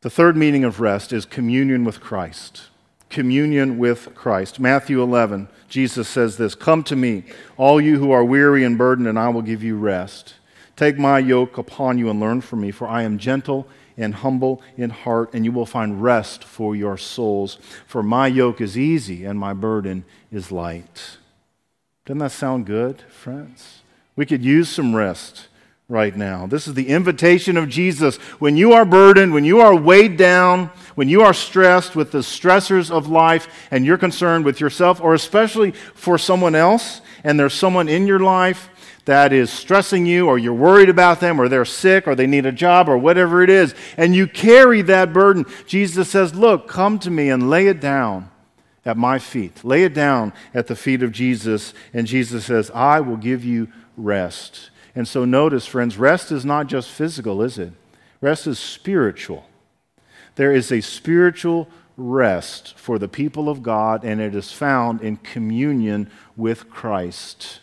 The 0.00 0.10
third 0.10 0.36
meaning 0.36 0.64
of 0.64 0.80
rest 0.80 1.12
is 1.12 1.24
communion 1.24 1.84
with 1.84 2.00
Christ 2.00 2.62
communion 3.10 3.78
with 3.78 4.14
Christ. 4.14 4.60
Matthew 4.60 5.02
11, 5.02 5.48
Jesus 5.68 6.08
says 6.08 6.36
this 6.36 6.54
Come 6.54 6.82
to 6.84 6.96
me, 6.96 7.24
all 7.56 7.80
you 7.80 7.98
who 7.98 8.10
are 8.10 8.24
weary 8.24 8.64
and 8.64 8.78
burdened, 8.78 9.08
and 9.08 9.18
I 9.18 9.28
will 9.28 9.42
give 9.42 9.62
you 9.62 9.76
rest. 9.76 10.34
Take 10.76 10.98
my 10.98 11.18
yoke 11.18 11.58
upon 11.58 11.98
you 11.98 12.08
and 12.08 12.20
learn 12.20 12.40
from 12.40 12.60
me, 12.60 12.70
for 12.70 12.86
I 12.86 13.02
am 13.02 13.18
gentle 13.18 13.66
and 13.96 14.14
humble 14.14 14.62
in 14.76 14.90
heart, 14.90 15.34
and 15.34 15.44
you 15.44 15.50
will 15.50 15.66
find 15.66 16.02
rest 16.02 16.44
for 16.44 16.76
your 16.76 16.96
souls. 16.96 17.58
For 17.86 18.02
my 18.02 18.28
yoke 18.28 18.60
is 18.60 18.78
easy 18.78 19.24
and 19.24 19.38
my 19.38 19.52
burden 19.52 20.04
is 20.30 20.52
light. 20.52 21.18
Doesn't 22.06 22.18
that 22.18 22.30
sound 22.30 22.64
good, 22.64 23.02
friends? 23.10 23.82
We 24.14 24.24
could 24.24 24.44
use 24.44 24.68
some 24.68 24.94
rest 24.94 25.47
right 25.90 26.14
now. 26.14 26.46
This 26.46 26.68
is 26.68 26.74
the 26.74 26.88
invitation 26.88 27.56
of 27.56 27.70
Jesus. 27.70 28.16
When 28.38 28.58
you 28.58 28.74
are 28.74 28.84
burdened, 28.84 29.32
when 29.32 29.46
you 29.46 29.60
are 29.60 29.74
weighed 29.74 30.18
down, 30.18 30.66
when 30.96 31.08
you 31.08 31.22
are 31.22 31.32
stressed 31.32 31.96
with 31.96 32.12
the 32.12 32.18
stressors 32.18 32.90
of 32.90 33.08
life 33.08 33.48
and 33.70 33.86
you're 33.86 33.96
concerned 33.96 34.44
with 34.44 34.60
yourself, 34.60 35.00
or 35.00 35.14
especially 35.14 35.70
for 35.70 36.18
someone 36.18 36.54
else, 36.54 37.00
and 37.24 37.40
there's 37.40 37.54
someone 37.54 37.88
in 37.88 38.06
your 38.06 38.18
life 38.18 38.68
that 39.06 39.32
is 39.32 39.50
stressing 39.50 40.04
you, 40.04 40.26
or 40.26 40.36
you're 40.36 40.52
worried 40.52 40.90
about 40.90 41.20
them, 41.20 41.40
or 41.40 41.48
they're 41.48 41.64
sick, 41.64 42.06
or 42.06 42.14
they 42.14 42.26
need 42.26 42.44
a 42.44 42.52
job, 42.52 42.86
or 42.86 42.98
whatever 42.98 43.42
it 43.42 43.48
is, 43.48 43.74
and 43.96 44.14
you 44.14 44.26
carry 44.26 44.82
that 44.82 45.14
burden, 45.14 45.46
Jesus 45.66 46.10
says, 46.10 46.34
Look, 46.34 46.68
come 46.68 46.98
to 46.98 47.10
me 47.10 47.30
and 47.30 47.48
lay 47.48 47.68
it 47.68 47.80
down 47.80 48.28
at 48.84 48.98
my 48.98 49.18
feet. 49.18 49.64
Lay 49.64 49.84
it 49.84 49.94
down 49.94 50.34
at 50.52 50.66
the 50.66 50.76
feet 50.76 51.02
of 51.02 51.12
Jesus, 51.12 51.72
and 51.94 52.06
Jesus 52.06 52.44
says, 52.44 52.70
I 52.74 53.00
will 53.00 53.16
give 53.16 53.42
you 53.42 53.68
rest. 53.96 54.68
And 54.98 55.06
so 55.06 55.24
notice, 55.24 55.64
friends, 55.64 55.96
rest 55.96 56.32
is 56.32 56.44
not 56.44 56.66
just 56.66 56.90
physical, 56.90 57.40
is 57.40 57.56
it? 57.56 57.72
Rest 58.20 58.48
is 58.48 58.58
spiritual. 58.58 59.46
There 60.34 60.52
is 60.52 60.72
a 60.72 60.80
spiritual 60.80 61.68
rest 61.96 62.76
for 62.76 62.98
the 62.98 63.06
people 63.06 63.48
of 63.48 63.62
God, 63.62 64.02
and 64.02 64.20
it 64.20 64.34
is 64.34 64.50
found 64.50 65.00
in 65.00 65.18
communion 65.18 66.10
with 66.36 66.68
Christ. 66.68 67.60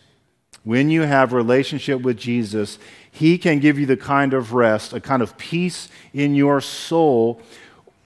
When 0.63 0.89
you 0.89 1.01
have 1.01 1.33
relationship 1.33 1.99
with 2.03 2.17
Jesus, 2.17 2.79
he 3.11 3.37
can 3.37 3.59
give 3.59 3.77
you 3.77 3.85
the 3.85 3.97
kind 3.97 4.33
of 4.33 4.53
rest, 4.53 4.93
a 4.93 5.01
kind 5.01 5.21
of 5.21 5.37
peace 5.37 5.89
in 6.13 6.35
your 6.35 6.61
soul 6.61 7.41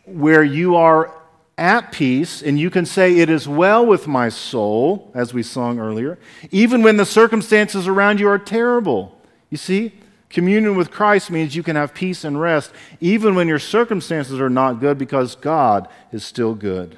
where 0.05 0.43
you 0.43 0.75
are 0.75 1.13
at 1.55 1.91
peace 1.91 2.41
and 2.41 2.59
you 2.59 2.71
can 2.71 2.87
say, 2.87 3.19
It 3.19 3.29
is 3.29 3.47
well 3.47 3.85
with 3.85 4.07
my 4.07 4.29
soul, 4.29 5.11
as 5.13 5.35
we 5.35 5.43
sung 5.43 5.77
earlier, 5.77 6.17
even 6.49 6.81
when 6.81 6.97
the 6.97 7.05
circumstances 7.05 7.87
around 7.87 8.19
you 8.19 8.27
are 8.27 8.39
terrible. 8.39 9.17
You 9.49 9.57
see, 9.57 9.93
Communion 10.29 10.75
with 10.75 10.91
Christ 10.91 11.31
means 11.31 11.55
you 11.55 11.63
can 11.63 11.75
have 11.75 11.93
peace 11.93 12.23
and 12.23 12.39
rest 12.39 12.71
even 13.01 13.33
when 13.33 13.47
your 13.47 13.59
circumstances 13.59 14.39
are 14.39 14.49
not 14.49 14.79
good 14.79 14.97
because 14.97 15.35
God 15.35 15.87
is 16.11 16.23
still 16.23 16.53
good. 16.53 16.97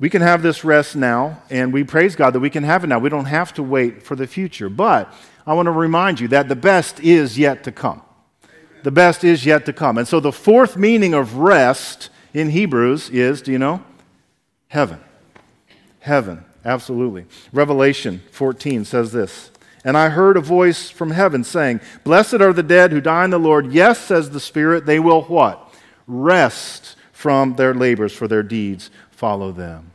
We 0.00 0.10
can 0.10 0.22
have 0.22 0.42
this 0.42 0.64
rest 0.64 0.96
now, 0.96 1.42
and 1.48 1.72
we 1.72 1.84
praise 1.84 2.16
God 2.16 2.32
that 2.32 2.40
we 2.40 2.50
can 2.50 2.64
have 2.64 2.82
it 2.82 2.88
now. 2.88 2.98
We 2.98 3.08
don't 3.08 3.26
have 3.26 3.54
to 3.54 3.62
wait 3.62 4.02
for 4.02 4.16
the 4.16 4.26
future. 4.26 4.68
But 4.68 5.12
I 5.46 5.54
want 5.54 5.66
to 5.66 5.70
remind 5.70 6.18
you 6.18 6.26
that 6.28 6.48
the 6.48 6.56
best 6.56 6.98
is 6.98 7.38
yet 7.38 7.62
to 7.64 7.72
come. 7.72 8.02
The 8.82 8.90
best 8.90 9.22
is 9.22 9.46
yet 9.46 9.64
to 9.66 9.72
come. 9.72 9.98
And 9.98 10.08
so 10.08 10.18
the 10.18 10.32
fourth 10.32 10.76
meaning 10.76 11.14
of 11.14 11.36
rest 11.36 12.10
in 12.34 12.50
Hebrews 12.50 13.10
is, 13.10 13.42
do 13.42 13.52
you 13.52 13.60
know? 13.60 13.84
Heaven. 14.68 14.98
Heaven, 16.00 16.44
absolutely. 16.64 17.26
Revelation 17.52 18.22
14 18.32 18.84
says 18.84 19.12
this 19.12 19.51
And 19.84 19.96
I 19.96 20.10
heard 20.10 20.36
a 20.36 20.40
voice 20.40 20.90
from 20.90 21.10
heaven 21.10 21.42
saying, 21.42 21.80
Blessed 22.04 22.34
are 22.34 22.52
the 22.52 22.62
dead 22.62 22.92
who 22.92 23.00
die 23.00 23.24
in 23.24 23.30
the 23.30 23.38
Lord. 23.38 23.72
Yes, 23.72 23.98
says 23.98 24.30
the 24.30 24.40
Spirit, 24.40 24.86
they 24.86 25.00
will 25.00 25.22
what? 25.22 25.74
Rest 26.06 26.96
from 27.12 27.56
their 27.56 27.74
labors, 27.74 28.12
for 28.12 28.28
their 28.28 28.42
deeds 28.42 28.90
follow 29.10 29.52
them. 29.52 29.92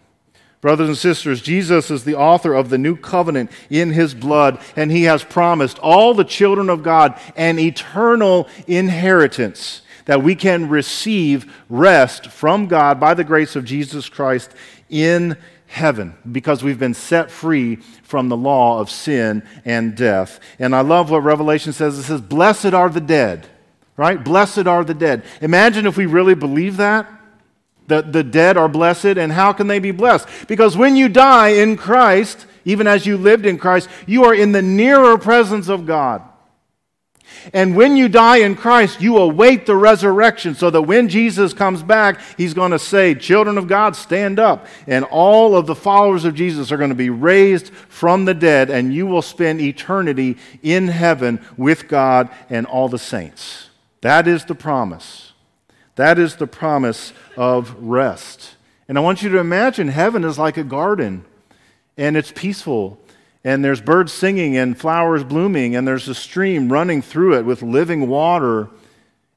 Brothers 0.60 0.89
and 0.89 0.98
sisters, 0.98 1.41
Jesus 1.41 1.91
is 1.91 2.03
the 2.03 2.15
author 2.15 2.53
of 2.53 2.70
the 2.70 2.77
new 2.77 2.96
covenant 2.96 3.51
in 3.70 3.91
his 3.91 4.13
blood, 4.13 4.60
and 4.75 4.91
he 4.91 5.03
has 5.03 5.24
promised 5.24 5.77
all 5.79 6.13
the 6.13 6.24
children 6.24 6.70
of 6.70 6.84
God 6.84 7.20
an 7.36 7.60
eternal 7.60 8.48
inheritance 8.65 9.84
that 10.06 10.24
we 10.24 10.36
can 10.36 10.67
receive 10.67 11.53
rest 11.70 12.27
from 12.27 12.67
God 12.67 13.00
by 13.00 13.13
the 13.13 13.24
grace 13.24 13.56
of 13.56 13.65
Jesus 13.65 14.10
Christ 14.10 14.51
in 14.89 15.38
heaven 15.67 16.15
because 16.29 16.63
we've 16.63 16.79
been 16.79 16.93
set 16.93 17.29
free 17.29 17.75
from 18.03 18.29
the 18.29 18.38
law 18.38 18.79
of 18.79 18.89
sin 18.89 19.43
and 19.65 19.95
death. 19.95 20.39
And 20.59 20.75
I 20.75 20.81
love 20.81 21.12
what 21.12 21.24
Revelation 21.24 21.74
says 21.74 21.97
it 22.00 22.03
says, 22.03 22.21
Blessed 22.21 22.74
are 22.74 22.89
the 22.89 23.01
dead, 23.01 23.47
right? 23.95 24.21
Blessed 24.24 24.65
are 24.65 24.83
the 24.83 24.93
dead. 24.93 25.24
Imagine 25.41 25.86
if 25.86 25.97
we 25.97 26.05
really 26.05 26.36
believe 26.36 26.77
that. 26.77 27.12
The, 27.88 28.01
the 28.01 28.24
dead 28.24 28.57
are 28.57 28.67
blessed, 28.67 29.17
and 29.17 29.31
how 29.31 29.53
can 29.53 29.67
they 29.67 29.79
be 29.79 29.91
blessed? 29.91 30.27
Because 30.50 30.75
when 30.75 30.97
you 30.97 31.07
die 31.07 31.50
in 31.50 31.77
Christ, 31.77 32.45
even 32.65 32.86
as 32.86 33.05
you 33.05 33.15
lived 33.15 33.45
in 33.45 33.57
Christ, 33.57 33.88
you 34.05 34.25
are 34.25 34.36
in 34.36 34.51
the 34.51 34.62
nearer 34.62 35.17
presence 35.17 35.69
of 35.69 35.86
God. 35.86 36.21
And 37.53 37.75
when 37.75 37.96
you 37.96 38.10
die 38.10 38.38
in 38.38 38.55
Christ, 38.55 39.01
you 39.01 39.17
await 39.17 39.65
the 39.65 39.75
resurrection 39.75 40.55
so 40.55 40.69
that 40.69 40.81
when 40.81 41.10
Jesus 41.10 41.53
comes 41.53 41.84
back, 41.84 42.19
he's 42.36 42.53
going 42.53 42.72
to 42.72 42.79
say, 42.79 43.15
Children 43.15 43.57
of 43.57 43.67
God, 43.67 43.96
stand 43.96 44.39
up. 44.39 44.67
And 44.86 45.05
all 45.05 45.55
of 45.55 45.65
the 45.65 45.75
followers 45.75 46.25
of 46.25 46.36
Jesus 46.36 46.72
are 46.72 46.77
going 46.77 46.89
to 46.89 46.96
be 46.96 47.10
raised 47.10 47.69
from 47.69 48.25
the 48.25 48.34
dead, 48.34 48.69
and 48.69 48.93
you 48.93 49.07
will 49.07 49.22
spend 49.22 49.62
eternity 49.62 50.38
in 50.62 50.88
heaven 50.88 51.46
with 51.57 51.88
God 51.88 52.29
and 52.50 52.65
all 52.65 52.89
the 52.89 53.00
saints. 53.00 53.69
That 54.01 54.27
is 54.27 54.46
the 54.46 54.55
promise. 54.55 55.34
That 55.96 56.19
is 56.19 56.36
the 56.36 56.48
promise 56.48 57.13
of 57.36 57.75
rest. 57.79 58.55
And 58.88 58.98
I 58.98 59.01
want 59.01 59.22
you 59.22 59.29
to 59.29 59.39
imagine 59.39 59.88
heaven 59.88 60.24
is 60.24 60.38
like 60.38 60.57
a 60.57 60.63
garden, 60.63 61.25
and 61.98 62.15
it's 62.15 62.31
peaceful 62.31 63.00
and 63.47 63.63
there's 63.63 63.79
birds 63.79 64.11
singing 64.11 64.57
and 64.57 64.77
flowers 64.77 65.23
blooming, 65.23 65.73
and 65.73 65.87
there's 65.87 66.09
a 66.09 66.13
stream 66.13 66.69
running 66.69 67.01
through 67.01 67.37
it 67.37 67.45
with 67.45 67.61
living 67.61 68.09
water. 68.09 68.67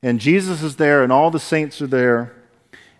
And 0.03 0.19
Jesus 0.19 0.65
is 0.65 0.75
there, 0.75 1.05
and 1.05 1.13
all 1.13 1.31
the 1.31 1.39
saints 1.39 1.81
are 1.81 1.87
there. 1.87 2.35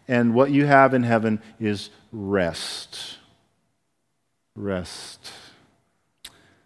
And 0.07 0.35
what 0.35 0.53
you 0.53 0.67
have 0.67 0.95
in 0.95 1.03
heaven 1.03 1.43
is 1.59 1.91
rest. 2.13 3.17
Rest. 4.55 5.33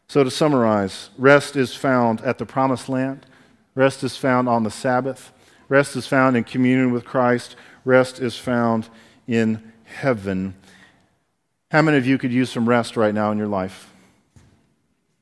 So, 0.08 0.22
to 0.22 0.30
summarize, 0.30 1.08
rest 1.16 1.56
is 1.56 1.74
found 1.74 2.20
at 2.20 2.36
the 2.36 2.44
promised 2.44 2.90
land, 2.90 3.24
rest 3.74 4.04
is 4.04 4.18
found 4.18 4.46
on 4.46 4.62
the 4.62 4.70
Sabbath, 4.70 5.32
rest 5.70 5.96
is 5.96 6.06
found 6.06 6.36
in 6.36 6.44
communion 6.44 6.92
with 6.92 7.06
Christ, 7.06 7.56
rest 7.86 8.20
is 8.20 8.36
found 8.36 8.90
in 9.26 9.72
heaven. 9.84 10.54
How 11.70 11.80
many 11.80 11.96
of 11.96 12.06
you 12.06 12.18
could 12.18 12.30
use 12.30 12.50
some 12.50 12.68
rest 12.68 12.94
right 12.98 13.14
now 13.14 13.32
in 13.32 13.38
your 13.38 13.48
life? 13.48 13.93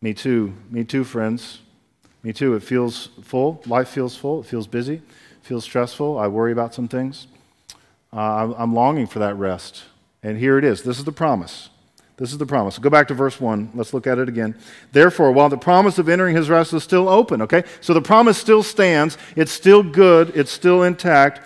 Me 0.02 0.12
too. 0.12 0.52
Me 0.68 0.82
too, 0.82 1.04
friends. 1.04 1.61
Me 2.25 2.32
too. 2.32 2.54
It 2.54 2.62
feels 2.62 3.09
full. 3.23 3.62
Life 3.66 3.88
feels 3.88 4.16
full. 4.16 4.40
It 4.40 4.47
feels 4.47 4.66
busy. 4.66 4.94
It 4.97 5.02
feels 5.42 5.64
stressful. 5.64 6.18
I 6.18 6.26
worry 6.26 6.50
about 6.50 6.75
some 6.75 6.88
things. 6.88 7.28
Uh, 8.12 8.52
I'm 8.59 8.75
longing 8.75 9.06
for 9.06 9.21
that 9.21 9.37
rest. 9.37 9.85
And 10.23 10.37
here 10.37 10.59
it 10.59 10.64
is. 10.64 10.82
This 10.82 10.99
is 10.99 11.04
the 11.04 11.12
promise. 11.12 11.71
This 12.16 12.32
is 12.32 12.38
the 12.38 12.47
promise. 12.47 12.78
Go 12.78 12.90
back 12.90 13.09
to 13.09 13.14
verse 13.14 13.40
1. 13.40 13.71
Let's 13.75 13.94
look 13.94 14.06
at 14.06 14.18
it 14.18 14.28
again. 14.28 14.56
Therefore, 14.90 15.32
while 15.32 15.49
the 15.49 15.56
promise 15.56 15.99
of 15.99 16.09
entering 16.09 16.37
his 16.37 16.50
rest 16.50 16.73
is 16.73 16.82
still 16.82 17.09
open, 17.09 17.40
okay? 17.42 17.62
So 17.80 17.94
the 17.94 18.02
promise 18.02 18.37
still 18.38 18.62
stands. 18.62 19.16
It's 19.35 19.52
still 19.52 19.82
good. 19.82 20.32
It's 20.37 20.50
still 20.50 20.82
intact. 20.82 21.40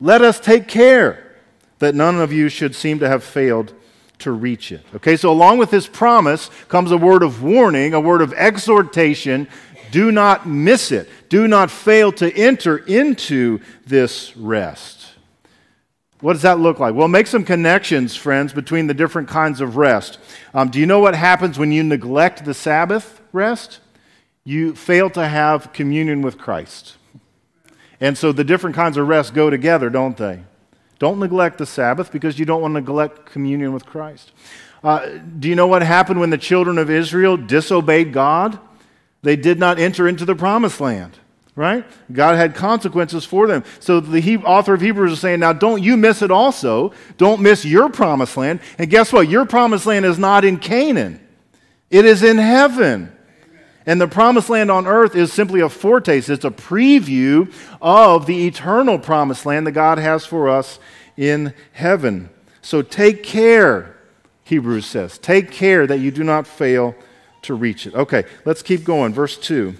Let 0.00 0.22
us 0.22 0.40
take 0.40 0.66
care 0.66 1.38
that 1.78 1.94
none 1.94 2.20
of 2.20 2.32
you 2.32 2.48
should 2.48 2.74
seem 2.74 2.98
to 2.98 3.08
have 3.08 3.22
failed 3.22 3.74
to 4.22 4.32
reach 4.32 4.72
it. 4.72 4.84
Okay, 4.96 5.16
so 5.16 5.30
along 5.30 5.58
with 5.58 5.70
this 5.70 5.86
promise 5.86 6.50
comes 6.68 6.90
a 6.90 6.96
word 6.96 7.22
of 7.22 7.42
warning, 7.42 7.94
a 7.94 8.00
word 8.00 8.22
of 8.22 8.32
exhortation. 8.32 9.48
Do 9.90 10.10
not 10.10 10.48
miss 10.48 10.90
it. 10.90 11.08
Do 11.28 11.46
not 11.46 11.70
fail 11.70 12.12
to 12.12 12.34
enter 12.34 12.78
into 12.78 13.60
this 13.86 14.36
rest. 14.36 15.06
What 16.20 16.34
does 16.34 16.42
that 16.42 16.60
look 16.60 16.78
like? 16.78 16.94
Well, 16.94 17.08
make 17.08 17.26
some 17.26 17.44
connections, 17.44 18.14
friends, 18.14 18.52
between 18.52 18.86
the 18.86 18.94
different 18.94 19.28
kinds 19.28 19.60
of 19.60 19.76
rest. 19.76 20.18
Um, 20.54 20.70
do 20.70 20.78
you 20.78 20.86
know 20.86 21.00
what 21.00 21.16
happens 21.16 21.58
when 21.58 21.72
you 21.72 21.82
neglect 21.82 22.44
the 22.44 22.54
Sabbath 22.54 23.20
rest? 23.32 23.80
You 24.44 24.74
fail 24.74 25.10
to 25.10 25.26
have 25.26 25.72
communion 25.72 26.22
with 26.22 26.38
Christ. 26.38 26.96
And 28.00 28.16
so 28.16 28.32
the 28.32 28.44
different 28.44 28.76
kinds 28.76 28.96
of 28.96 29.08
rest 29.08 29.34
go 29.34 29.50
together, 29.50 29.90
don't 29.90 30.16
they? 30.16 30.44
Don't 31.02 31.18
neglect 31.18 31.58
the 31.58 31.66
Sabbath 31.66 32.12
because 32.12 32.38
you 32.38 32.44
don't 32.44 32.62
want 32.62 32.74
to 32.74 32.80
neglect 32.80 33.26
communion 33.26 33.72
with 33.72 33.84
Christ. 33.84 34.30
Uh, 34.84 35.18
do 35.36 35.48
you 35.48 35.56
know 35.56 35.66
what 35.66 35.82
happened 35.82 36.20
when 36.20 36.30
the 36.30 36.38
children 36.38 36.78
of 36.78 36.90
Israel 36.90 37.36
disobeyed 37.36 38.12
God? 38.12 38.56
They 39.22 39.34
did 39.34 39.58
not 39.58 39.80
enter 39.80 40.06
into 40.06 40.24
the 40.24 40.36
promised 40.36 40.80
land, 40.80 41.18
right? 41.56 41.84
God 42.12 42.36
had 42.36 42.54
consequences 42.54 43.24
for 43.24 43.48
them. 43.48 43.64
So 43.80 43.98
the 43.98 44.20
he- 44.20 44.36
author 44.36 44.74
of 44.74 44.80
Hebrews 44.80 45.10
is 45.10 45.18
saying, 45.18 45.40
now 45.40 45.52
don't 45.52 45.82
you 45.82 45.96
miss 45.96 46.22
it 46.22 46.30
also. 46.30 46.92
Don't 47.16 47.40
miss 47.40 47.64
your 47.64 47.88
promised 47.88 48.36
land. 48.36 48.60
And 48.78 48.88
guess 48.88 49.12
what? 49.12 49.28
Your 49.28 49.44
promised 49.44 49.86
land 49.86 50.04
is 50.04 50.20
not 50.20 50.44
in 50.44 50.56
Canaan, 50.56 51.18
it 51.90 52.04
is 52.04 52.22
in 52.22 52.38
heaven. 52.38 53.11
And 53.86 54.00
the 54.00 54.08
promised 54.08 54.48
land 54.48 54.70
on 54.70 54.86
earth 54.86 55.16
is 55.16 55.32
simply 55.32 55.60
a 55.60 55.68
foretaste, 55.68 56.28
it's 56.28 56.44
a 56.44 56.50
preview 56.50 57.52
of 57.80 58.26
the 58.26 58.46
eternal 58.46 58.98
promised 58.98 59.44
land 59.44 59.66
that 59.66 59.72
God 59.72 59.98
has 59.98 60.24
for 60.24 60.48
us 60.48 60.78
in 61.16 61.52
heaven. 61.72 62.30
So 62.60 62.82
take 62.82 63.22
care, 63.22 63.96
Hebrews 64.44 64.86
says. 64.86 65.18
Take 65.18 65.50
care 65.50 65.86
that 65.86 65.98
you 65.98 66.10
do 66.10 66.22
not 66.22 66.46
fail 66.46 66.94
to 67.42 67.54
reach 67.54 67.86
it. 67.86 67.94
Okay, 67.94 68.24
let's 68.44 68.62
keep 68.62 68.84
going. 68.84 69.12
Verse 69.12 69.36
2. 69.36 69.74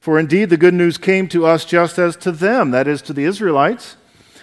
For 0.00 0.18
indeed 0.18 0.50
the 0.50 0.56
good 0.56 0.72
news 0.72 0.98
came 0.98 1.28
to 1.28 1.44
us 1.44 1.64
just 1.64 1.98
as 1.98 2.16
to 2.16 2.32
them, 2.32 2.70
that 2.70 2.86
is, 2.86 3.02
to 3.02 3.12
the 3.12 3.24
Israelites. 3.24 3.96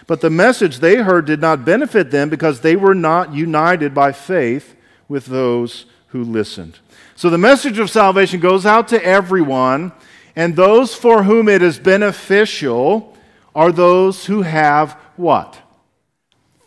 But 0.06 0.22
the 0.22 0.30
message 0.30 0.80
they 0.80 0.98
heard 0.98 1.26
did 1.26 1.40
not 1.40 1.66
benefit 1.66 2.12
them 2.12 2.30
because 2.30 2.60
they 2.60 2.76
were 2.76 2.94
not 2.94 3.34
united 3.34 3.94
by 3.94 4.12
faith 4.12 4.76
with 5.08 5.28
those 5.28 5.86
who 6.08 6.24
listened. 6.24 6.80
So 7.16 7.30
the 7.30 7.38
message 7.38 7.78
of 7.78 7.90
salvation 7.90 8.40
goes 8.40 8.66
out 8.66 8.88
to 8.90 9.04
everyone, 9.04 9.92
and 10.36 10.56
those 10.56 10.96
for 10.96 11.24
whom 11.24 11.48
it 11.48 11.62
is 11.62 11.78
beneficial 11.78 13.16
are 13.54 13.72
those 13.72 14.26
who 14.26 14.42
have 14.42 14.94
what? 15.16 15.60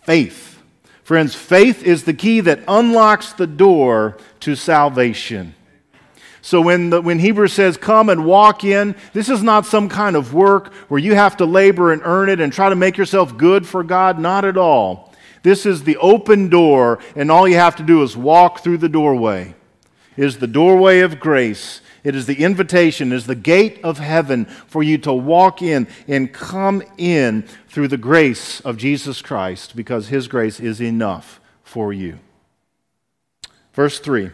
Faith. 0.05 0.63
Friends, 1.03 1.35
faith 1.35 1.83
is 1.83 2.05
the 2.05 2.15
key 2.15 2.41
that 2.41 2.61
unlocks 2.69 3.33
the 3.33 3.47
door 3.47 4.19
to 4.41 4.55
salvation. 4.55 5.55
So 6.43 6.61
when, 6.61 6.91
the, 6.91 7.03
when 7.03 7.19
Hebrews 7.19 7.53
says, 7.53 7.77
come 7.77 8.09
and 8.09 8.25
walk 8.25 8.63
in, 8.63 8.95
this 9.13 9.29
is 9.29 9.43
not 9.43 9.67
some 9.67 9.89
kind 9.89 10.15
of 10.15 10.33
work 10.33 10.73
where 10.89 11.01
you 11.01 11.17
have 11.17 11.37
to 11.39 11.45
labor 11.45 11.93
and 11.93 12.03
earn 12.05 12.29
it 12.29 12.41
and 12.41 12.53
try 12.53 12.69
to 12.69 12.77
make 12.77 12.97
yourself 12.97 13.37
good 13.37 13.67
for 13.67 13.83
God. 13.83 14.21
Not 14.21 14.45
at 14.45 14.57
all. 14.57 15.13
This 15.43 15.67
is 15.67 15.83
the 15.83 15.97
open 15.97 16.49
door, 16.49 17.01
and 17.17 17.33
all 17.33 17.49
you 17.49 17.57
have 17.57 17.77
to 17.77 17.83
do 17.83 18.05
is 18.05 18.17
walk 18.17 18.61
through 18.61 18.79
the 18.79 18.89
doorway 18.89 19.57
is 20.17 20.39
the 20.39 20.47
doorway 20.47 21.01
of 21.01 21.21
grace. 21.21 21.81
It 22.05 22.15
is 22.15 22.27
the 22.27 22.43
invitation, 22.43 23.13
it 23.13 23.17
is 23.17 23.27
the 23.27 23.35
gate 23.35 23.81
of 23.83 23.99
heaven 23.99 24.45
for 24.45 24.83
you 24.83 24.99
to 24.99 25.13
walk 25.13 25.61
in 25.61 25.89
and 26.07 26.33
come 26.33 26.83
in 26.97 27.43
through 27.69 27.89
the 27.89 27.97
grace 27.97 28.61
of 28.61 28.77
Jesus 28.77 29.23
Christ 29.23 29.75
because 29.75 30.09
his 30.09 30.29
grace 30.29 30.61
is 30.61 30.81
enough 30.81 31.41
for 31.65 31.93
you. 31.93 32.19
Verse 33.73 33.99
3 33.99 34.31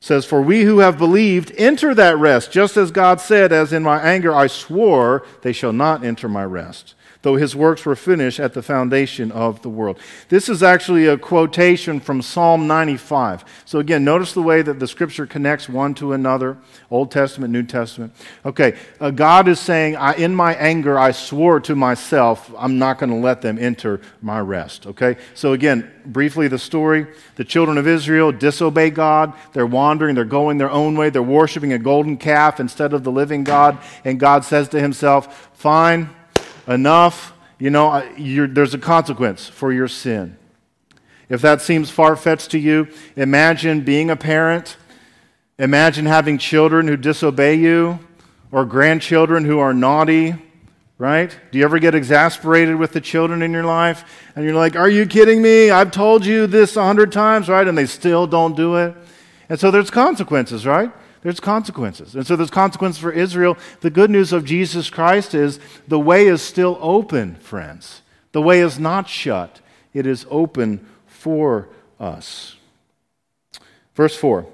says, 0.00 0.24
For 0.24 0.40
we 0.40 0.62
who 0.62 0.78
have 0.78 0.96
believed 0.96 1.52
enter 1.56 1.94
that 1.94 2.16
rest, 2.18 2.50
just 2.50 2.76
as 2.76 2.90
God 2.90 3.20
said, 3.20 3.52
As 3.52 3.72
in 3.72 3.82
my 3.82 4.00
anger 4.00 4.34
I 4.34 4.46
swore, 4.46 5.26
they 5.42 5.52
shall 5.52 5.72
not 5.72 6.04
enter 6.04 6.28
my 6.28 6.44
rest 6.44 6.94
though 7.22 7.36
his 7.36 7.54
works 7.54 7.84
were 7.84 7.96
finished 7.96 8.40
at 8.40 8.54
the 8.54 8.62
foundation 8.62 9.30
of 9.32 9.60
the 9.62 9.68
world. 9.68 9.98
This 10.28 10.48
is 10.48 10.62
actually 10.62 11.06
a 11.06 11.18
quotation 11.18 12.00
from 12.00 12.22
Psalm 12.22 12.66
95. 12.66 13.44
So, 13.64 13.78
again, 13.78 14.04
notice 14.04 14.32
the 14.32 14.42
way 14.42 14.62
that 14.62 14.78
the 14.78 14.86
scripture 14.86 15.26
connects 15.26 15.68
one 15.68 15.94
to 15.94 16.12
another 16.12 16.56
Old 16.90 17.10
Testament, 17.10 17.52
New 17.52 17.62
Testament. 17.62 18.14
Okay, 18.44 18.76
uh, 19.00 19.10
God 19.10 19.48
is 19.48 19.60
saying, 19.60 19.96
In 20.16 20.34
my 20.34 20.54
anger, 20.54 20.98
I 20.98 21.10
swore 21.10 21.60
to 21.60 21.74
myself, 21.74 22.50
I'm 22.56 22.78
not 22.78 22.98
going 22.98 23.10
to 23.10 23.16
let 23.16 23.42
them 23.42 23.58
enter 23.58 24.00
my 24.22 24.40
rest. 24.40 24.86
Okay, 24.86 25.16
so 25.34 25.52
again, 25.52 25.90
briefly 26.06 26.48
the 26.48 26.58
story 26.58 27.06
the 27.36 27.44
children 27.44 27.78
of 27.78 27.86
Israel 27.86 28.32
disobey 28.32 28.90
God. 28.90 29.32
They're 29.52 29.66
wandering, 29.66 29.89
they're 29.98 30.24
going 30.24 30.58
their 30.58 30.70
own 30.70 30.96
way, 30.96 31.10
they're 31.10 31.22
worshiping 31.22 31.72
a 31.72 31.78
golden 31.78 32.16
calf 32.16 32.60
instead 32.60 32.92
of 32.92 33.04
the 33.04 33.12
living 33.12 33.44
God. 33.44 33.78
And 34.04 34.20
God 34.20 34.44
says 34.44 34.68
to 34.70 34.80
himself, 34.80 35.50
Fine 35.54 36.10
enough, 36.66 37.32
you 37.58 37.70
know, 37.70 38.02
there's 38.18 38.74
a 38.74 38.78
consequence 38.78 39.48
for 39.48 39.72
your 39.72 39.88
sin. 39.88 40.36
If 41.28 41.42
that 41.42 41.62
seems 41.62 41.90
far 41.90 42.16
fetched 42.16 42.50
to 42.52 42.58
you, 42.58 42.88
imagine 43.16 43.82
being 43.82 44.10
a 44.10 44.16
parent. 44.16 44.76
Imagine 45.58 46.06
having 46.06 46.38
children 46.38 46.88
who 46.88 46.96
disobey 46.96 47.54
you 47.54 47.98
or 48.50 48.64
grandchildren 48.64 49.44
who 49.44 49.58
are 49.58 49.72
naughty, 49.72 50.34
right? 50.98 51.38
Do 51.52 51.58
you 51.58 51.64
ever 51.64 51.78
get 51.78 51.94
exasperated 51.94 52.76
with 52.76 52.92
the 52.92 53.00
children 53.00 53.42
in 53.42 53.52
your 53.52 53.64
life? 53.64 54.04
And 54.34 54.44
you're 54.44 54.54
like, 54.54 54.74
Are 54.74 54.88
you 54.88 55.06
kidding 55.06 55.40
me? 55.40 55.70
I've 55.70 55.92
told 55.92 56.26
you 56.26 56.46
this 56.46 56.76
a 56.76 56.82
hundred 56.82 57.12
times, 57.12 57.48
right? 57.48 57.66
And 57.66 57.78
they 57.78 57.86
still 57.86 58.26
don't 58.26 58.56
do 58.56 58.76
it. 58.76 58.94
And 59.50 59.60
so 59.60 59.70
there's 59.70 59.90
consequences, 59.90 60.64
right? 60.64 60.90
there's 61.22 61.40
consequences. 61.40 62.14
And 62.14 62.26
so 62.26 62.36
there's 62.36 62.50
consequences 62.50 63.00
for 63.00 63.12
Israel. 63.12 63.58
The 63.80 63.90
good 63.90 64.10
news 64.10 64.32
of 64.32 64.44
Jesus 64.44 64.88
Christ 64.88 65.34
is 65.34 65.60
the 65.86 65.98
way 65.98 66.26
is 66.26 66.40
still 66.40 66.78
open, 66.80 67.36
friends. 67.36 68.02
The 68.32 68.42
way 68.42 68.60
is 68.60 68.78
not 68.78 69.08
shut, 69.08 69.60
it 69.92 70.06
is 70.06 70.26
open 70.30 70.86
for 71.06 71.68
us. 71.98 72.56
Verse 73.94 74.16
4 74.16 74.46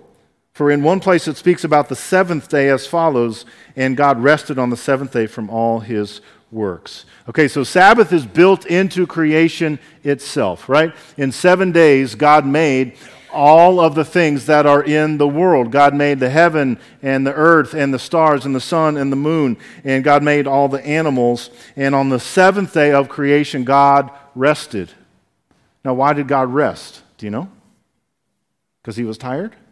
For 0.54 0.70
in 0.70 0.82
one 0.82 0.98
place 0.98 1.28
it 1.28 1.36
speaks 1.36 1.62
about 1.62 1.88
the 1.88 1.96
seventh 1.96 2.48
day 2.48 2.68
as 2.68 2.86
follows, 2.86 3.44
and 3.76 3.96
God 3.96 4.20
rested 4.20 4.58
on 4.58 4.70
the 4.70 4.76
seventh 4.76 5.12
day 5.12 5.26
from 5.26 5.50
all 5.50 5.80
his 5.80 6.20
works. 6.50 7.04
Okay, 7.28 7.48
so 7.48 7.62
Sabbath 7.62 8.12
is 8.12 8.24
built 8.24 8.66
into 8.66 9.06
creation 9.06 9.78
itself, 10.02 10.68
right? 10.68 10.92
In 11.16 11.30
seven 11.30 11.70
days, 11.70 12.14
God 12.14 12.46
made 12.46 12.96
all 13.36 13.78
of 13.78 13.94
the 13.94 14.04
things 14.04 14.46
that 14.46 14.66
are 14.66 14.82
in 14.82 15.18
the 15.18 15.28
world. 15.28 15.70
God 15.70 15.94
made 15.94 16.18
the 16.18 16.30
heaven 16.30 16.78
and 17.02 17.26
the 17.26 17.34
earth 17.34 17.74
and 17.74 17.92
the 17.92 17.98
stars 17.98 18.46
and 18.46 18.54
the 18.54 18.60
sun 18.60 18.96
and 18.96 19.12
the 19.12 19.16
moon, 19.16 19.58
and 19.84 20.02
God 20.02 20.22
made 20.22 20.46
all 20.46 20.68
the 20.68 20.84
animals. 20.84 21.50
And 21.76 21.94
on 21.94 22.08
the 22.08 22.18
seventh 22.18 22.72
day 22.72 22.92
of 22.92 23.08
creation, 23.08 23.64
God 23.64 24.10
rested. 24.34 24.92
Now, 25.84 25.94
why 25.94 26.14
did 26.14 26.26
God 26.26 26.52
rest? 26.52 27.02
Do 27.18 27.26
you 27.26 27.30
know? 27.30 27.50
Because 28.82 28.96
he 28.96 29.04
was 29.04 29.18
tired? 29.18 29.54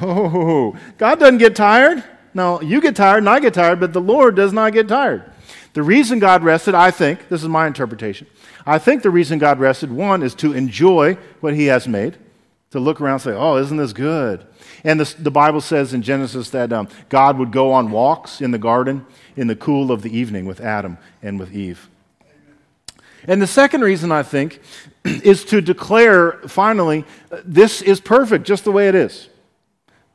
No, 0.00 0.74
God 0.98 1.20
doesn't 1.20 1.38
get 1.38 1.54
tired. 1.54 2.02
No, 2.32 2.60
you 2.60 2.80
get 2.80 2.96
tired 2.96 3.18
and 3.18 3.28
I 3.28 3.38
get 3.38 3.54
tired, 3.54 3.78
but 3.78 3.92
the 3.92 4.00
Lord 4.00 4.34
does 4.34 4.52
not 4.52 4.72
get 4.72 4.88
tired. 4.88 5.30
The 5.74 5.84
reason 5.84 6.18
God 6.18 6.42
rested, 6.42 6.74
I 6.74 6.90
think, 6.90 7.28
this 7.28 7.42
is 7.42 7.48
my 7.48 7.68
interpretation, 7.68 8.26
I 8.66 8.78
think 8.78 9.02
the 9.02 9.10
reason 9.10 9.38
God 9.38 9.60
rested, 9.60 9.92
one, 9.92 10.24
is 10.24 10.34
to 10.36 10.52
enjoy 10.52 11.14
what 11.40 11.54
he 11.54 11.66
has 11.66 11.86
made 11.86 12.16
to 12.74 12.80
look 12.80 13.00
around 13.00 13.14
and 13.14 13.22
say, 13.22 13.32
oh, 13.34 13.56
isn't 13.56 13.76
this 13.76 13.92
good? 13.92 14.44
And 14.82 14.98
this, 14.98 15.14
the 15.14 15.30
Bible 15.30 15.60
says 15.60 15.94
in 15.94 16.02
Genesis 16.02 16.50
that 16.50 16.72
um, 16.72 16.88
God 17.08 17.38
would 17.38 17.52
go 17.52 17.70
on 17.70 17.92
walks 17.92 18.40
in 18.40 18.50
the 18.50 18.58
garden 18.58 19.06
in 19.36 19.46
the 19.46 19.54
cool 19.54 19.92
of 19.92 20.02
the 20.02 20.10
evening 20.10 20.44
with 20.44 20.60
Adam 20.60 20.98
and 21.22 21.38
with 21.38 21.54
Eve. 21.54 21.88
And 23.28 23.40
the 23.40 23.46
second 23.46 23.82
reason, 23.82 24.10
I 24.10 24.24
think, 24.24 24.60
is 25.04 25.44
to 25.46 25.60
declare 25.60 26.32
finally, 26.48 27.04
this 27.44 27.80
is 27.80 28.00
perfect 28.00 28.44
just 28.44 28.64
the 28.64 28.72
way 28.72 28.88
it 28.88 28.96
is. 28.96 29.28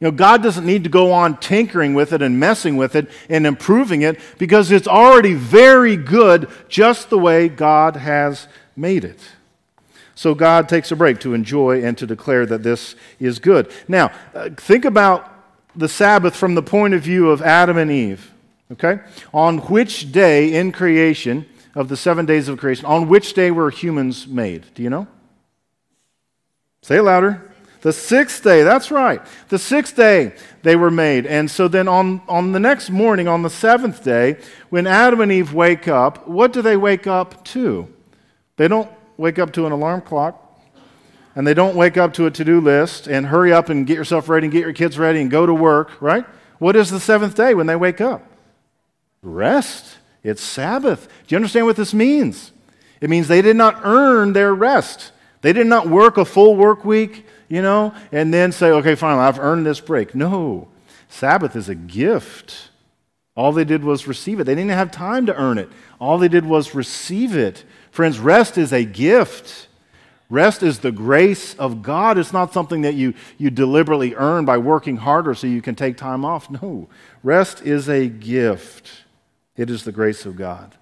You 0.02 0.08
know, 0.08 0.12
God 0.12 0.44
doesn't 0.44 0.66
need 0.66 0.84
to 0.84 0.90
go 0.90 1.14
on 1.14 1.38
tinkering 1.38 1.94
with 1.94 2.12
it 2.12 2.22
and 2.22 2.42
messing 2.42 2.76
with 2.76 2.98
it 2.98 3.10
and 3.30 3.48
improving 3.48 4.02
it 4.02 4.20
because 4.38 4.70
it's 4.70 4.88
already 4.88 5.34
very 5.34 5.96
good 5.96 6.50
just 6.68 7.10
the 7.10 7.18
way 7.18 7.48
God 7.48 7.96
has 7.96 8.50
made 8.76 9.06
it. 9.06 9.22
So 10.20 10.36
God 10.36 10.68
takes 10.68 10.92
a 10.92 10.98
break 10.98 11.22
to 11.22 11.34
enjoy 11.34 11.82
and 11.82 11.98
to 11.98 12.06
declare 12.06 12.46
that 12.48 12.62
this 12.62 12.98
is 13.22 13.40
good. 13.40 13.72
Now, 13.88 14.12
uh, 14.36 14.50
think 14.50 14.84
about 14.84 15.34
the 15.78 15.88
Sabbath 15.88 16.36
from 16.36 16.56
the 16.56 16.62
point 16.62 16.94
of 16.94 17.02
view 17.02 17.30
of 17.30 17.42
Adam 17.42 17.78
and 17.78 17.90
Eve. 17.90 18.34
Okay? 18.70 19.00
On 19.34 19.60
which 19.60 20.12
day 20.12 20.56
in 20.56 20.74
creation, 20.74 21.46
of 21.74 21.88
the 21.88 21.96
seven 21.96 22.26
days 22.26 22.50
of 22.50 22.58
creation, 22.58 22.86
on 22.86 23.08
which 23.08 23.34
day 23.34 23.50
were 23.50 23.70
humans 23.70 24.28
made? 24.28 24.66
Do 24.74 24.84
you 24.84 24.90
know? 24.90 25.08
Say 26.82 26.98
it 26.98 27.04
louder. 27.04 27.54
The 27.80 27.94
sixth 27.94 28.44
day, 28.44 28.64
that's 28.64 28.92
right. 28.92 29.22
The 29.48 29.58
sixth 29.58 29.96
day 29.96 30.34
they 30.64 30.76
were 30.76 30.92
made. 30.92 31.28
And 31.28 31.50
so 31.50 31.70
then 31.70 31.88
on, 31.88 32.22
on 32.28 32.52
the 32.52 32.60
next 32.60 32.90
morning, 32.90 33.30
on 33.30 33.42
the 33.42 33.50
seventh 33.50 34.04
day, 34.04 34.36
when 34.70 34.86
Adam 34.86 35.22
and 35.22 35.32
Eve 35.32 35.54
wake 35.54 35.88
up, 35.88 36.28
what 36.28 36.52
do 36.52 36.62
they 36.62 36.76
wake 36.76 37.08
up 37.08 37.46
to? 37.46 37.88
They 38.58 38.68
don't 38.68 38.92
wake 39.20 39.38
up 39.38 39.52
to 39.54 39.66
an 39.66 39.72
alarm 39.72 40.02
clock 40.02 40.46
and 41.36 41.46
they 41.46 41.54
don't 41.54 41.76
wake 41.76 41.98
up 41.98 42.14
to 42.14 42.26
a 42.26 42.32
to 42.32 42.44
do 42.44 42.60
list 42.60 43.08
and 43.08 43.28
hurry 43.28 43.54
up 43.54 43.70
and 43.70 43.86
get 43.86 43.96
yourself 43.96 44.30
ready 44.30 44.46
and 44.46 44.52
get 44.52 44.62
your 44.62 44.74
kids 44.74 44.98
ready 44.98 45.22
and 45.22 45.30
go 45.30 45.46
to 45.46 45.54
work, 45.54 46.02
right? 46.02 46.26
What 46.58 46.76
is 46.76 46.90
the 46.90 47.00
seventh 47.00 47.36
day 47.36 47.54
when 47.54 47.68
they 47.68 47.76
wake 47.76 48.02
up? 48.02 48.26
Rest. 49.22 49.98
It's 50.24 50.42
Sabbath. 50.42 51.08
Do 51.28 51.36
you 51.36 51.38
understand 51.38 51.66
what 51.66 51.76
this 51.76 51.94
means? 51.94 52.52
It 53.00 53.10
means 53.10 53.28
they 53.28 53.42
did 53.42 53.56
not 53.56 53.82
earn 53.84 54.34
their 54.34 54.54
rest. 54.54 55.12
They 55.42 55.54
did 55.54 55.68
not 55.68 55.88
work 55.88 56.18
a 56.18 56.26
full 56.26 56.56
work 56.56 56.84
week, 56.84 57.26
you 57.48 57.62
know, 57.62 57.94
and 58.12 58.34
then 58.34 58.52
say, 58.52 58.72
okay, 58.72 58.96
finally, 58.96 59.24
I've 59.24 59.40
earned 59.40 59.66
this 59.66 59.80
break. 59.80 60.16
No. 60.16 60.68
Sabbath 61.08 61.56
is 61.56 61.70
a 61.70 61.76
gift. 61.76 62.70
All 63.36 63.54
they 63.54 63.64
did 63.64 63.84
was 63.84 64.08
receive 64.08 64.42
it. 64.42 64.44
They 64.44 64.56
didn't 64.56 64.72
have 64.72 64.92
time 64.92 65.26
to 65.28 65.36
earn 65.36 65.58
it. 65.58 65.70
All 66.00 66.18
they 66.18 66.28
did 66.28 66.46
was 66.46 66.76
receive 66.76 67.38
it. 67.38 67.64
Friends, 67.92 68.20
rest 68.20 68.58
is 68.58 68.72
a 68.72 68.86
gift. 68.86 69.68
Rest 70.30 70.62
is 70.62 70.80
the 70.80 70.92
grace 70.92 71.56
of 71.56 71.82
God. 71.82 72.18
It's 72.18 72.34
not 72.34 72.54
something 72.54 72.82
that 72.82 72.94
you, 72.94 73.16
you 73.38 73.50
deliberately 73.50 74.14
earn 74.16 74.46
by 74.46 74.60
working 74.60 74.98
harder 74.98 75.34
so 75.34 75.48
you 75.48 75.62
can 75.62 75.76
take 75.76 75.98
time 75.98 76.24
off. 76.24 76.50
No. 76.52 76.88
Rest 77.24 77.62
is 77.64 77.90
a 77.90 78.08
gift, 78.08 79.04
it 79.58 79.70
is 79.70 79.84
the 79.84 79.92
grace 79.92 80.26
of 80.26 80.36
God. 80.36 80.76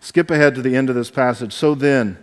Skip 0.00 0.30
ahead 0.30 0.56
to 0.56 0.62
the 0.62 0.74
end 0.74 0.90
of 0.90 0.96
this 0.96 1.12
passage. 1.12 1.52
So 1.52 1.76
then, 1.76 2.18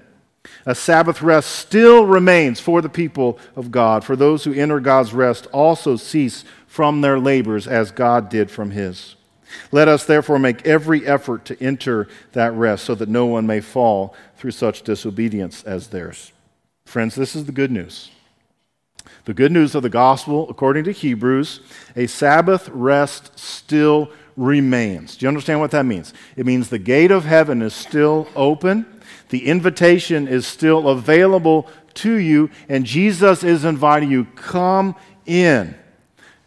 a 0.65 0.75
Sabbath 0.75 1.21
rest 1.21 1.49
still 1.49 2.05
remains 2.05 2.60
for 2.60 2.82
the 2.82 2.89
people 2.89 3.39
of 3.55 3.71
God. 3.71 4.03
For 4.03 4.17
those 4.17 4.43
who 4.43 4.53
enter 4.53 4.82
God's 4.82 5.13
rest 5.13 5.47
also 5.47 5.95
cease 5.95 6.43
from 6.67 7.01
their 7.01 7.19
labors 7.19 7.67
as 7.67 7.91
God 7.91 8.29
did 8.29 8.51
from 8.51 8.71
his. 8.71 9.15
Let 9.72 9.88
us 9.88 10.06
therefore 10.06 10.40
make 10.40 10.66
every 10.66 11.06
effort 11.06 11.46
to 11.46 11.62
enter 11.62 12.08
that 12.34 12.54
rest 12.54 12.86
so 12.86 12.96
that 12.96 13.10
no 13.10 13.26
one 13.26 13.48
may 13.48 13.62
fall 13.62 14.16
through 14.38 14.52
such 14.52 14.84
disobedience 14.84 15.64
as 15.64 15.88
theirs. 15.88 16.32
Friends, 16.86 17.16
this 17.16 17.36
is 17.36 17.46
the 17.46 17.52
good 17.52 17.72
news. 17.72 18.12
The 19.26 19.34
good 19.34 19.52
news 19.52 19.76
of 19.76 19.84
the 19.84 19.90
gospel, 19.90 20.50
according 20.50 20.86
to 20.86 20.92
Hebrews, 20.92 21.60
a 21.96 22.08
Sabbath 22.08 22.70
rest 22.70 23.38
still 23.38 24.12
remains. 24.36 25.18
Do 25.18 25.26
you 25.26 25.28
understand 25.28 25.60
what 25.60 25.72
that 25.72 25.86
means? 25.86 26.14
It 26.36 26.46
means 26.46 26.70
the 26.70 26.80
gate 26.80 27.12
of 27.12 27.26
heaven 27.26 27.62
is 27.62 27.74
still 27.74 28.28
open, 28.36 28.86
the 29.30 29.46
invitation 29.46 30.28
is 30.28 30.48
still 30.48 30.90
available 30.90 31.68
to 31.96 32.14
you, 32.16 32.50
and 32.68 32.86
Jesus 32.86 33.44
is 33.44 33.66
inviting 33.66 34.10
you 34.10 34.26
come 34.26 34.96
in. 35.26 35.76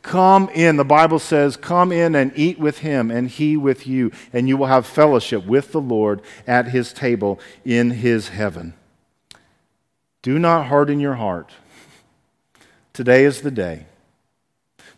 Come 0.02 0.48
in. 0.50 0.76
The 0.76 0.84
Bible 0.84 1.20
says, 1.20 1.56
Come 1.56 1.92
in 1.92 2.14
and 2.14 2.32
eat 2.34 2.58
with 2.58 2.78
him 2.78 3.10
and 3.10 3.28
he 3.28 3.56
with 3.56 3.86
you, 3.86 4.10
and 4.32 4.48
you 4.48 4.56
will 4.56 4.66
have 4.66 4.86
fellowship 4.86 5.46
with 5.46 5.72
the 5.72 5.80
Lord 5.80 6.20
at 6.46 6.68
his 6.68 6.92
table 6.92 7.38
in 7.64 7.92
his 7.92 8.28
heaven. 8.28 8.74
Do 10.20 10.38
not 10.38 10.66
harden 10.66 11.00
your 11.00 11.14
heart. 11.14 11.52
Today 12.92 13.24
is 13.24 13.42
the 13.42 13.50
day. 13.50 13.86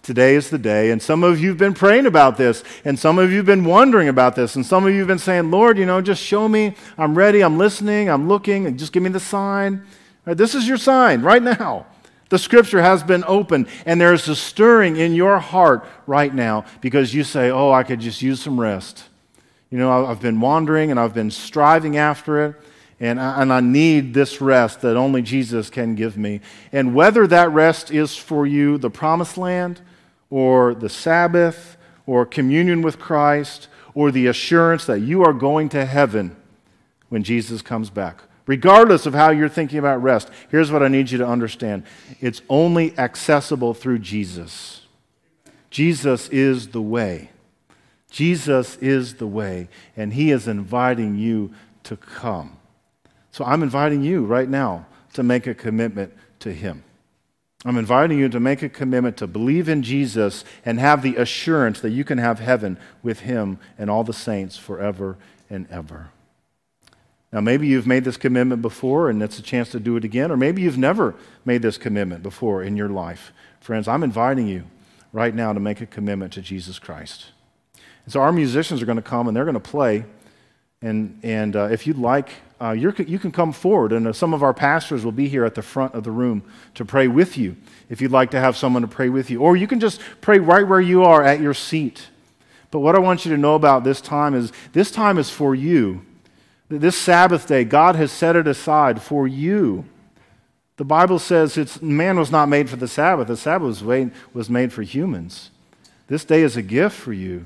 Today 0.03 0.35
is 0.35 0.51
the 0.51 0.59
day. 0.59 0.91
And 0.91 1.01
some 1.01 1.25
of 1.25 1.41
you 1.41 1.49
have 1.49 1.59
been 1.59 1.75
praying 1.75 2.07
about 2.07 2.37
this, 2.37 2.63
and 2.85 2.99
some 2.99 3.19
of 3.19 3.31
you 3.31 3.39
have 3.39 3.47
been 3.47 3.65
wondering 3.65 4.09
about 4.09 4.37
this, 4.37 4.57
and 4.57 4.65
some 4.65 4.87
of 4.87 4.93
you 4.93 4.99
have 4.99 5.09
been 5.09 5.19
saying, 5.19 5.51
Lord, 5.51 5.79
you 5.79 5.87
know, 5.87 6.01
just 6.01 6.23
show 6.23 6.49
me. 6.49 6.75
I'm 6.99 7.15
ready. 7.17 7.43
I'm 7.43 7.57
listening. 7.57 8.11
I'm 8.11 8.29
looking. 8.29 8.67
And 8.67 8.79
just 8.79 8.93
give 8.93 9.03
me 9.03 9.11
the 9.11 9.21
sign. 9.21 9.87
Right, 10.27 10.37
this 10.37 10.55
is 10.55 10.69
your 10.69 10.77
sign 10.77 11.23
right 11.23 11.43
now. 11.43 11.87
The 12.35 12.39
scripture 12.41 12.83
has 12.83 13.05
been 13.05 13.23
opened, 13.29 13.69
and 13.87 14.01
there's 14.01 14.27
a 14.27 14.35
stirring 14.35 14.97
in 14.97 15.15
your 15.15 15.39
heart 15.39 15.87
right 16.05 16.35
now 16.35 16.65
because 16.81 17.15
you 17.15 17.23
say, 17.23 17.49
Oh, 17.49 17.71
I 17.71 17.85
could 17.85 18.01
just 18.01 18.23
use 18.23 18.43
some 18.43 18.59
rest. 18.59 19.05
You 19.71 19.79
know, 19.79 20.05
I've 20.05 20.21
been 20.21 20.41
wandering 20.41 20.91
and 20.91 20.99
I've 20.99 21.15
been 21.15 21.31
striving 21.31 21.97
after 21.97 22.45
it, 22.45 22.57
And 22.99 23.21
I, 23.21 23.41
and 23.41 23.53
I 23.53 23.61
need 23.61 24.15
this 24.15 24.41
rest 24.41 24.81
that 24.81 24.97
only 24.97 25.23
Jesus 25.23 25.71
can 25.71 25.95
give 25.95 26.17
me. 26.17 26.41
And 26.73 26.93
whether 26.93 27.25
that 27.29 27.53
rest 27.53 27.93
is 27.93 28.17
for 28.17 28.49
you 28.49 28.79
the 28.79 28.91
promised 28.91 29.39
land, 29.39 29.81
or 30.29 30.75
the 30.75 30.89
Sabbath, 30.89 31.77
or 32.05 32.27
communion 32.27 32.83
with 32.83 32.99
Christ, 32.99 33.69
or 33.95 34.11
the 34.11 34.27
assurance 34.27 34.87
that 34.87 34.99
you 34.99 35.23
are 35.23 35.33
going 35.33 35.69
to 35.69 35.85
heaven 35.85 36.35
when 37.11 37.23
Jesus 37.23 37.63
comes 37.63 37.91
back. 37.91 38.25
Regardless 38.47 39.07
of 39.07 39.15
how 39.15 39.31
you're 39.31 39.49
thinking 39.49 39.79
about 39.79 40.03
rest, 40.03 40.31
here's 40.51 40.71
what 40.71 40.83
I 40.83 40.89
need 40.89 41.11
you 41.11 41.19
to 41.19 41.27
understand 41.27 41.85
it's 42.21 42.43
only 42.49 42.97
accessible 42.99 43.75
through 43.75 44.01
Jesus. 44.01 44.83
Jesus 45.71 46.29
is 46.29 46.69
the 46.69 46.83
way. 46.83 47.31
Jesus 48.11 48.77
is 48.77 49.15
the 49.15 49.27
way, 49.27 49.69
and 49.97 50.13
He 50.13 50.31
is 50.31 50.47
inviting 50.47 51.17
you 51.17 51.53
to 51.85 51.97
come. 51.97 52.59
So 53.33 53.45
I'm 53.45 53.63
inviting 53.63 54.05
you 54.05 54.25
right 54.25 54.49
now 54.49 54.87
to 55.15 55.25
make 55.25 55.49
a 55.49 55.55
commitment 55.55 56.13
to 56.41 56.53
Him. 56.53 56.85
I'm 57.65 57.79
inviting 57.79 58.19
you 58.19 58.29
to 58.29 58.39
make 58.39 58.63
a 58.63 58.69
commitment 58.69 59.17
to 59.17 59.27
believe 59.27 59.69
in 59.69 59.83
Jesus 59.83 60.45
and 60.65 60.79
have 60.79 61.03
the 61.03 61.17
assurance 61.17 61.81
that 61.81 61.91
you 61.91 62.05
can 62.05 62.19
have 62.19 62.39
heaven 62.39 62.79
with 63.03 63.21
Him 63.21 63.59
and 63.79 63.91
all 63.91 64.05
the 64.05 64.13
saints 64.13 64.57
forever 64.57 65.17
and 65.49 65.67
ever. 65.71 66.11
Now, 67.35 67.41
maybe 67.41 67.67
you've 67.67 67.87
made 67.87 68.05
this 68.05 68.17
commitment 68.17 68.63
before 68.63 69.11
and 69.11 69.21
it's 69.21 69.41
a 69.41 69.43
chance 69.43 69.69
to 69.71 69.81
do 69.81 69.97
it 69.97 70.05
again, 70.05 70.31
or 70.31 70.37
maybe 70.37 70.63
you've 70.63 70.79
never 70.79 71.17
made 71.45 71.63
this 71.63 71.77
commitment 71.77 72.23
before 72.23 72.63
in 72.63 72.77
your 72.77 72.89
life. 72.89 73.33
Friends, 73.59 73.89
I'm 73.89 74.05
inviting 74.05 74.47
you 74.47 74.63
right 75.13 75.35
now 75.35 75.53
to 75.53 75.59
make 75.59 75.81
a 75.81 75.87
commitment 75.87 76.33
to 76.35 76.41
Jesus 76.41 76.79
Christ. 76.79 77.33
And 78.05 78.13
so, 78.13 78.21
our 78.21 78.31
musicians 78.31 78.81
are 78.81 78.87
going 78.87 78.97
to 78.97 79.03
come 79.03 79.27
and 79.27 79.37
they're 79.37 79.45
going 79.45 79.55
to 79.55 79.61
play. 79.61 80.05
And, 80.81 81.19
and 81.25 81.57
uh, 81.57 81.71
if 81.73 81.89
you'd 81.89 81.99
like, 81.99 82.29
uh, 82.61 82.71
you 82.71 82.93
can 82.93 83.33
come 83.33 83.53
forward, 83.53 83.93
and 83.93 84.07
uh, 84.07 84.13
some 84.13 84.33
of 84.33 84.45
our 84.45 84.55
pastors 84.55 85.05
will 85.05 85.13
be 85.13 85.27
here 85.27 85.45
at 85.45 85.57
the 85.57 85.63
front 85.63 85.95
of 85.95 86.05
the 86.05 86.13
room 86.13 86.45
to 86.75 86.85
pray 86.85 87.09
with 87.09 87.37
you 87.37 87.57
if 87.89 88.01
you'd 88.01 88.13
like 88.13 88.31
to 88.31 88.39
have 88.39 88.57
someone 88.57 88.83
to 88.83 88.89
pray 88.89 89.09
with 89.09 89.29
you. 89.29 89.41
Or 89.41 89.57
you 89.57 89.67
can 89.67 89.81
just 89.81 90.01
pray 90.21 90.39
right 90.39 90.67
where 90.67 90.81
you 90.81 91.03
are 91.03 91.25
at 91.25 91.41
your 91.41 91.55
seat. 91.55 92.11
But 92.71 92.79
what 92.79 92.95
I 92.95 93.01
want 93.01 93.25
you 93.25 93.33
to 93.33 93.39
know 93.39 93.57
about 93.57 93.83
this 93.83 94.01
time 94.01 94.35
is 94.35 94.53
this 94.73 94.93
time 94.93 95.19
is 95.19 95.31
for 95.31 95.55
you. 95.57 96.03
This 96.69 96.97
Sabbath 96.97 97.47
day, 97.47 97.65
God 97.65 97.97
has 97.97 98.11
set 98.11 98.37
it 98.37 98.47
aside 98.47 99.03
for 99.03 99.29
you. 99.29 99.85
The 100.77 100.85
Bible 100.85 101.19
says 101.19 101.57
it's, 101.57 101.81
man 101.81 102.19
was 102.19 102.31
not 102.31 102.49
made 102.49 102.69
for 102.69 102.77
the 102.77 102.89
Sabbath, 102.89 103.29
the 103.29 103.37
Sabbath 103.37 103.67
was 103.67 103.83
made, 103.83 104.11
was 104.33 104.51
made 104.51 104.73
for 104.73 104.83
humans. 104.83 105.51
This 106.09 106.25
day 106.25 106.43
is 106.43 106.57
a 106.57 106.63
gift 106.63 106.97
for 106.97 107.13
you. 107.13 107.45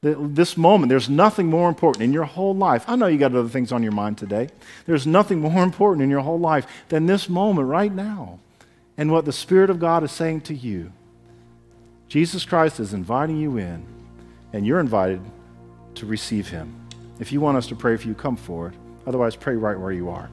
This 0.00 0.56
moment, 0.56 0.90
there's 0.90 1.08
nothing 1.08 1.48
more 1.48 1.68
important 1.68 2.04
in 2.04 2.12
your 2.12 2.24
whole 2.24 2.54
life. 2.54 2.84
I 2.86 2.94
know 2.94 3.08
you 3.08 3.18
got 3.18 3.34
other 3.34 3.48
things 3.48 3.72
on 3.72 3.82
your 3.82 3.92
mind 3.92 4.16
today. 4.16 4.48
There's 4.86 5.06
nothing 5.06 5.40
more 5.40 5.62
important 5.64 6.04
in 6.04 6.10
your 6.10 6.20
whole 6.20 6.38
life 6.38 6.66
than 6.88 7.06
this 7.06 7.28
moment 7.28 7.66
right 7.68 7.92
now 7.92 8.38
and 8.96 9.10
what 9.10 9.24
the 9.24 9.32
Spirit 9.32 9.70
of 9.70 9.80
God 9.80 10.04
is 10.04 10.12
saying 10.12 10.42
to 10.42 10.54
you. 10.54 10.92
Jesus 12.08 12.44
Christ 12.44 12.80
is 12.80 12.94
inviting 12.94 13.38
you 13.38 13.58
in, 13.58 13.84
and 14.52 14.66
you're 14.66 14.80
invited 14.80 15.20
to 15.96 16.06
receive 16.06 16.48
Him. 16.48 16.87
If 17.20 17.32
you 17.32 17.40
want 17.40 17.56
us 17.56 17.66
to 17.68 17.74
pray 17.74 17.96
for 17.96 18.06
you, 18.06 18.14
come 18.14 18.36
forward. 18.36 18.76
Otherwise, 19.06 19.34
pray 19.34 19.56
right 19.56 19.78
where 19.78 19.92
you 19.92 20.08
are. 20.08 20.30